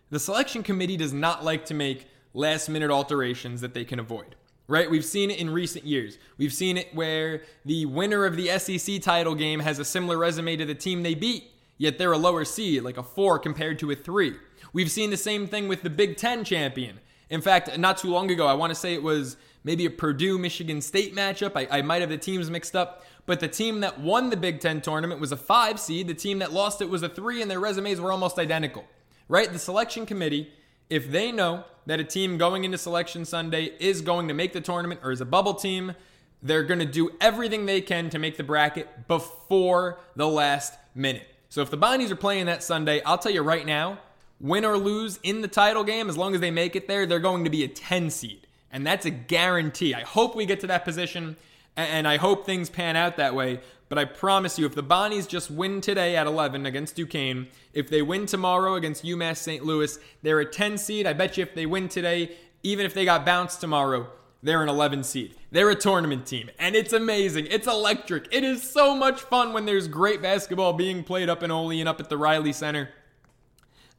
[0.10, 4.36] the selection committee does not like to make last minute alterations that they can avoid
[4.70, 4.90] right?
[4.90, 6.20] We've seen it in recent years.
[6.38, 10.56] We've seen it where the winner of the SEC title game has a similar resume
[10.58, 13.90] to the team they beat, yet they're a lower seed, like a four compared to
[13.92, 14.36] a three.
[14.72, 17.00] We've seen the same thing with the Big Ten champion.
[17.32, 20.38] In fact, not too long ago, I want to say it was maybe a Purdue
[20.38, 21.54] Michigan State matchup.
[21.56, 24.60] I, I might have the teams mixed up, but the team that won the Big
[24.60, 26.08] Ten tournament was a five seed.
[26.08, 28.86] The team that lost it was a three, and their resumes were almost identical,
[29.28, 29.52] right?
[29.52, 30.52] The selection committee
[30.90, 34.62] if they know that a team going into selection Sunday is going to make the
[34.62, 35.96] tournament or is a bubble team,
[36.42, 41.28] they're going to do everything they can to make the bracket before the last minute.
[41.50, 44.00] So if the Bonnies are playing that Sunday, I'll tell you right now,
[44.40, 47.20] win or lose in the title game, as long as they make it there, they're
[47.20, 48.48] going to be a 10 seed.
[48.72, 49.94] And that's a guarantee.
[49.94, 51.36] I hope we get to that position
[51.76, 53.62] and I hope things pan out that way.
[53.90, 57.90] But I promise you, if the Bonnies just win today at 11 against Duquesne, if
[57.90, 59.66] they win tomorrow against UMass St.
[59.66, 61.08] Louis, they're a 10 seed.
[61.08, 64.08] I bet you if they win today, even if they got bounced tomorrow,
[64.44, 65.36] they're an 11 seed.
[65.52, 67.48] They're a tournament team, and it's amazing.
[67.50, 68.28] It's electric.
[68.32, 72.00] It is so much fun when there's great basketball being played up in Olean up
[72.00, 72.90] at the Reilly Center.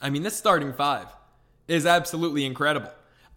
[0.00, 1.08] I mean, this starting five
[1.68, 2.92] is absolutely incredible.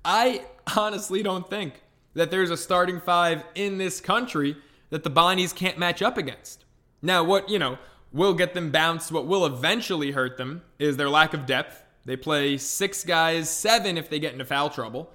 [0.05, 0.43] I
[0.77, 1.81] honestly don't think
[2.13, 4.55] that there's a starting five in this country
[4.93, 6.65] that the Bonnies can't match up against.
[7.01, 7.79] Now, what, you know,
[8.11, 11.83] will get them bounced, what will eventually hurt them is their lack of depth.
[12.05, 15.09] They play six guys, seven if they get into foul trouble,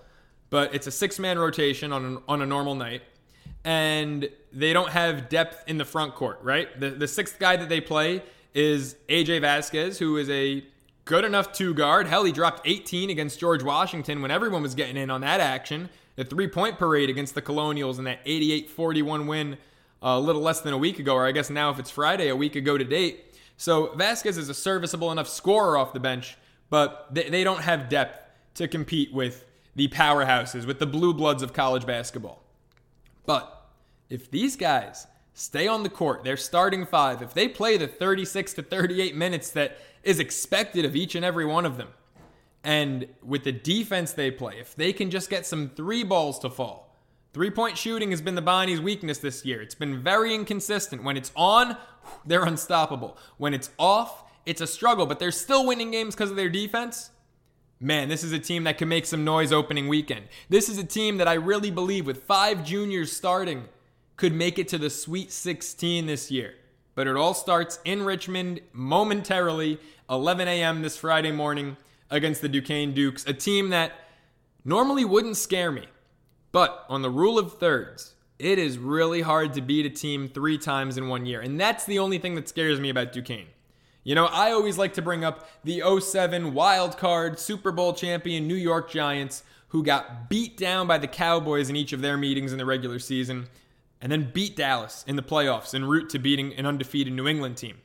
[0.50, 3.02] but it's a six man rotation on, an, on a normal night.
[3.64, 6.68] And they don't have depth in the front court, right?
[6.80, 8.24] The, the sixth guy that they play
[8.54, 10.64] is AJ Vasquez, who is a
[11.04, 12.08] good enough two guard.
[12.08, 15.88] Hell, he dropped 18 against George Washington when everyone was getting in on that action.
[16.16, 19.56] The three point parade against the Colonials in that 88 41 win
[20.02, 22.36] a little less than a week ago, or I guess now if it's Friday, a
[22.36, 23.36] week ago to date.
[23.56, 26.36] So Vasquez is a serviceable enough scorer off the bench,
[26.70, 28.22] but they, they don't have depth
[28.54, 29.44] to compete with
[29.74, 32.42] the powerhouses, with the blue bloods of college basketball.
[33.26, 33.68] But
[34.08, 38.54] if these guys stay on the court, they're starting five, if they play the 36
[38.54, 41.88] to 38 minutes that is expected of each and every one of them,
[42.64, 46.50] and with the defense they play, if they can just get some three balls to
[46.50, 46.87] fall,
[47.32, 49.60] Three point shooting has been the Bonnies' weakness this year.
[49.60, 51.04] It's been very inconsistent.
[51.04, 51.76] When it's on,
[52.26, 53.16] they're unstoppable.
[53.36, 57.10] When it's off, it's a struggle, but they're still winning games because of their defense.
[57.80, 60.26] Man, this is a team that can make some noise opening weekend.
[60.48, 63.66] This is a team that I really believe, with five juniors starting,
[64.16, 66.54] could make it to the Sweet 16 this year.
[66.96, 69.78] But it all starts in Richmond momentarily,
[70.10, 70.82] 11 a.m.
[70.82, 71.76] this Friday morning
[72.10, 73.92] against the Duquesne Dukes, a team that
[74.64, 75.84] normally wouldn't scare me.
[76.52, 80.58] But on the rule of thirds, it is really hard to beat a team three
[80.58, 81.40] times in one year.
[81.40, 83.46] And that's the only thing that scares me about Duquesne.
[84.04, 88.46] You know, I always like to bring up the 07 wild card Super Bowl champion
[88.48, 92.52] New York Giants, who got beat down by the Cowboys in each of their meetings
[92.52, 93.48] in the regular season,
[94.00, 97.58] and then beat Dallas in the playoffs en route to beating an undefeated New England
[97.58, 97.76] team.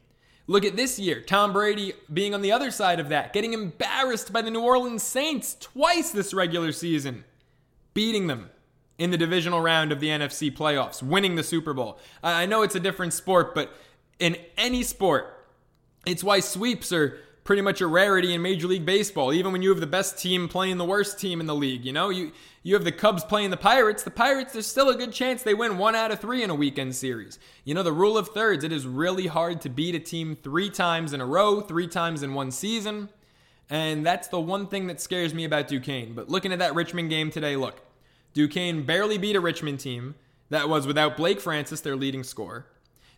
[0.47, 4.31] Look at this year, Tom Brady being on the other side of that, getting embarrassed
[4.31, 7.23] by the New Orleans Saints twice this regular season,
[7.93, 8.49] beating them
[8.97, 11.99] in the divisional round of the NFC playoffs, winning the Super Bowl.
[12.21, 13.73] I know it's a different sport, but
[14.19, 15.47] in any sport,
[16.05, 19.33] it's why sweeps are pretty much a rarity in Major League Baseball.
[19.33, 21.91] Even when you have the best team playing the worst team in the league, you
[21.91, 22.31] know, you
[22.61, 24.03] you have the Cubs playing the Pirates.
[24.03, 26.55] The Pirates, there's still a good chance they win one out of three in a
[26.55, 27.37] weekend series.
[27.65, 28.63] You know, the rule of thirds.
[28.63, 32.23] It is really hard to beat a team three times in a row, three times
[32.23, 33.09] in one season.
[33.69, 36.13] And that's the one thing that scares me about Duquesne.
[36.13, 37.81] But looking at that Richmond game today, look,
[38.33, 40.15] Duquesne barely beat a Richmond team
[40.49, 42.65] that was without Blake Francis, their leading scorer,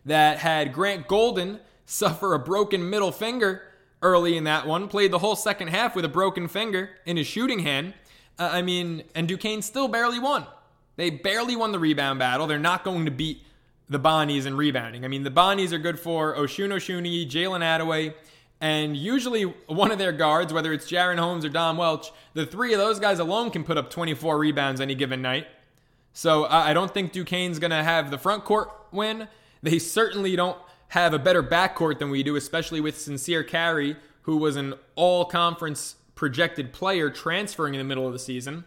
[0.04, 3.62] that had Grant Golden suffer a broken middle finger
[4.02, 7.26] early in that one, played the whole second half with a broken finger in his
[7.26, 7.94] shooting hand.
[8.38, 10.46] Uh, I mean, and Duquesne still barely won.
[10.96, 12.46] They barely won the rebound battle.
[12.46, 13.42] They're not going to beat
[13.88, 15.04] the Bonnies in rebounding.
[15.04, 18.14] I mean, the Bonnies are good for Osun Osunniyi, Jalen Adaway,
[18.60, 22.72] and usually, one of their guards, whether it's Jaren Holmes or Dom Welch, the three
[22.72, 25.46] of those guys alone can put up 24 rebounds any given night.
[26.14, 29.28] So I don't think Duquesne's going to have the front court win.
[29.62, 30.56] They certainly don't
[30.88, 35.26] have a better backcourt than we do, especially with Sincere Carry, who was an all
[35.26, 38.64] conference projected player transferring in the middle of the season.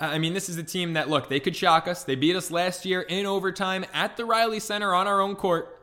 [0.00, 2.02] I mean, this is a team that, look, they could shock us.
[2.02, 5.77] They beat us last year in overtime at the Reilly Center on our own court.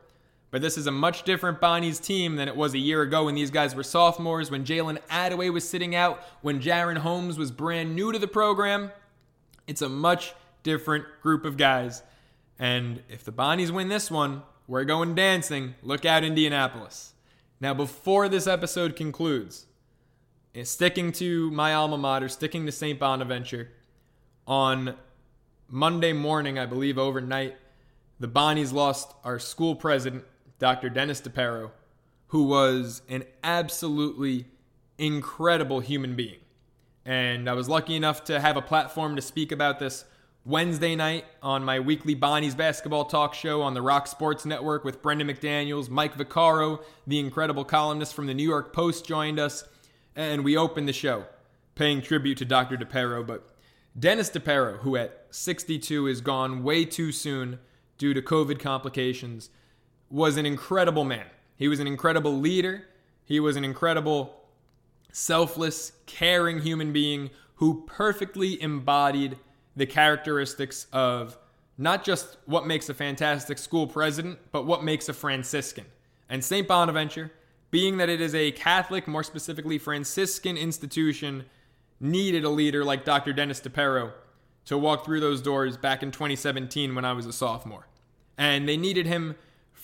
[0.50, 3.34] But this is a much different Bonnie's team than it was a year ago when
[3.34, 7.94] these guys were sophomores, when Jalen Adaway was sitting out, when Jaren Holmes was brand
[7.96, 8.92] new to the program.
[9.66, 12.02] It's a much different group of guys.
[12.58, 15.74] And if the Bonnies win this one, we're going dancing.
[15.82, 17.12] Look out, Indianapolis.
[17.60, 19.66] Now, before this episode concludes,
[20.54, 22.98] eh, sticking to my alma mater, sticking to St.
[22.98, 23.70] Bonaventure,
[24.46, 24.94] on
[25.68, 27.56] Monday morning, I believe overnight,
[28.20, 30.24] the Bonnies lost our school president,
[30.58, 30.88] Dr.
[30.88, 31.70] Dennis DePerro,
[32.28, 34.46] who was an absolutely
[34.98, 36.38] incredible human being.
[37.04, 40.04] And I was lucky enough to have a platform to speak about this
[40.44, 45.02] Wednesday night on my weekly Bonnies basketball talk show on the Rock Sports Network with
[45.02, 45.88] Brendan McDaniels.
[45.88, 49.64] Mike Vaccaro, the incredible columnist from the New York Post, joined us.
[50.14, 51.26] And we opened the show
[51.74, 52.76] paying tribute to Dr.
[52.76, 53.26] DePerro.
[53.26, 53.48] But
[53.98, 57.58] Dennis DePerro, who at 62 is gone way too soon
[57.98, 59.50] due to COVID complications,
[60.10, 61.26] was an incredible man.
[61.56, 62.84] He was an incredible leader.
[63.24, 64.44] He was an incredible,
[65.12, 69.38] selfless, caring human being who perfectly embodied
[69.74, 71.36] the characteristics of
[71.78, 75.84] not just what makes a fantastic school president, but what makes a Franciscan.
[76.28, 76.66] And St.
[76.66, 77.32] Bonaventure,
[77.70, 81.44] being that it is a Catholic, more specifically Franciscan institution,
[82.00, 83.32] needed a leader like Dr.
[83.32, 84.12] Dennis DePerro
[84.66, 87.86] to walk through those doors back in 2017 when I was a sophomore.
[88.36, 89.36] And they needed him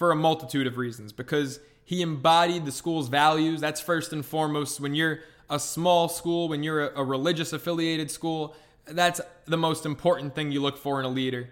[0.03, 3.61] for a multitude of reasons because he embodied the school's values.
[3.61, 4.81] That's first and foremost.
[4.81, 10.35] When you're a small school, when you're a, religious affiliated school, that's the most important
[10.35, 11.51] thing you look for in a leader.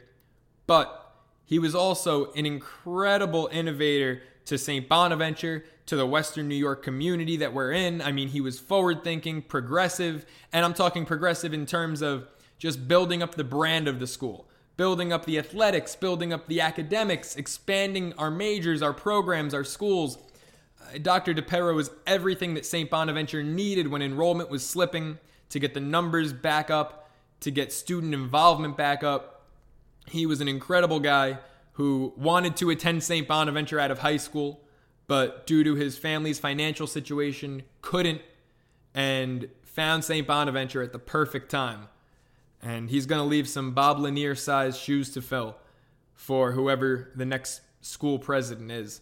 [0.66, 4.88] But he was also an incredible innovator to St.
[4.88, 8.02] Bonaventure, to the Western New York community that we're in.
[8.02, 12.26] I mean, he was forward thinking, progressive, and I'm talking progressive in terms of
[12.58, 14.49] just building up the brand of the school,
[14.80, 20.16] building up the athletics, building up the academics, expanding our majors, our programs, our schools.
[20.80, 21.34] Uh, Dr.
[21.34, 22.88] DePerro was everything that St.
[22.88, 25.18] Bonaventure needed when enrollment was slipping
[25.50, 27.10] to get the numbers back up,
[27.40, 29.44] to get student involvement back up.
[30.06, 31.40] He was an incredible guy
[31.72, 33.28] who wanted to attend St.
[33.28, 34.62] Bonaventure out of high school,
[35.06, 38.22] but due to his family's financial situation, couldn't
[38.94, 40.26] and found St.
[40.26, 41.88] Bonaventure at the perfect time.
[42.62, 45.56] And he's going to leave some Bob Lanier sized shoes to fill
[46.14, 49.00] for whoever the next school president is.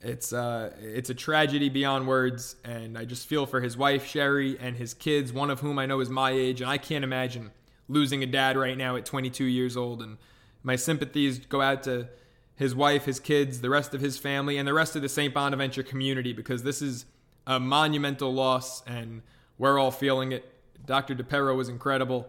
[0.00, 4.58] It's uh, it's a tragedy beyond words, and I just feel for his wife Sherry
[4.58, 7.52] and his kids, one of whom I know is my age, and I can't imagine
[7.88, 10.02] losing a dad right now at 22 years old.
[10.02, 10.18] And
[10.62, 12.08] my sympathies go out to
[12.56, 15.32] his wife, his kids, the rest of his family, and the rest of the St.
[15.32, 17.06] Bonaventure community because this is
[17.46, 19.22] a monumental loss, and
[19.58, 20.48] we're all feeling it.
[20.84, 21.14] Dr.
[21.14, 22.28] DePerro was incredible.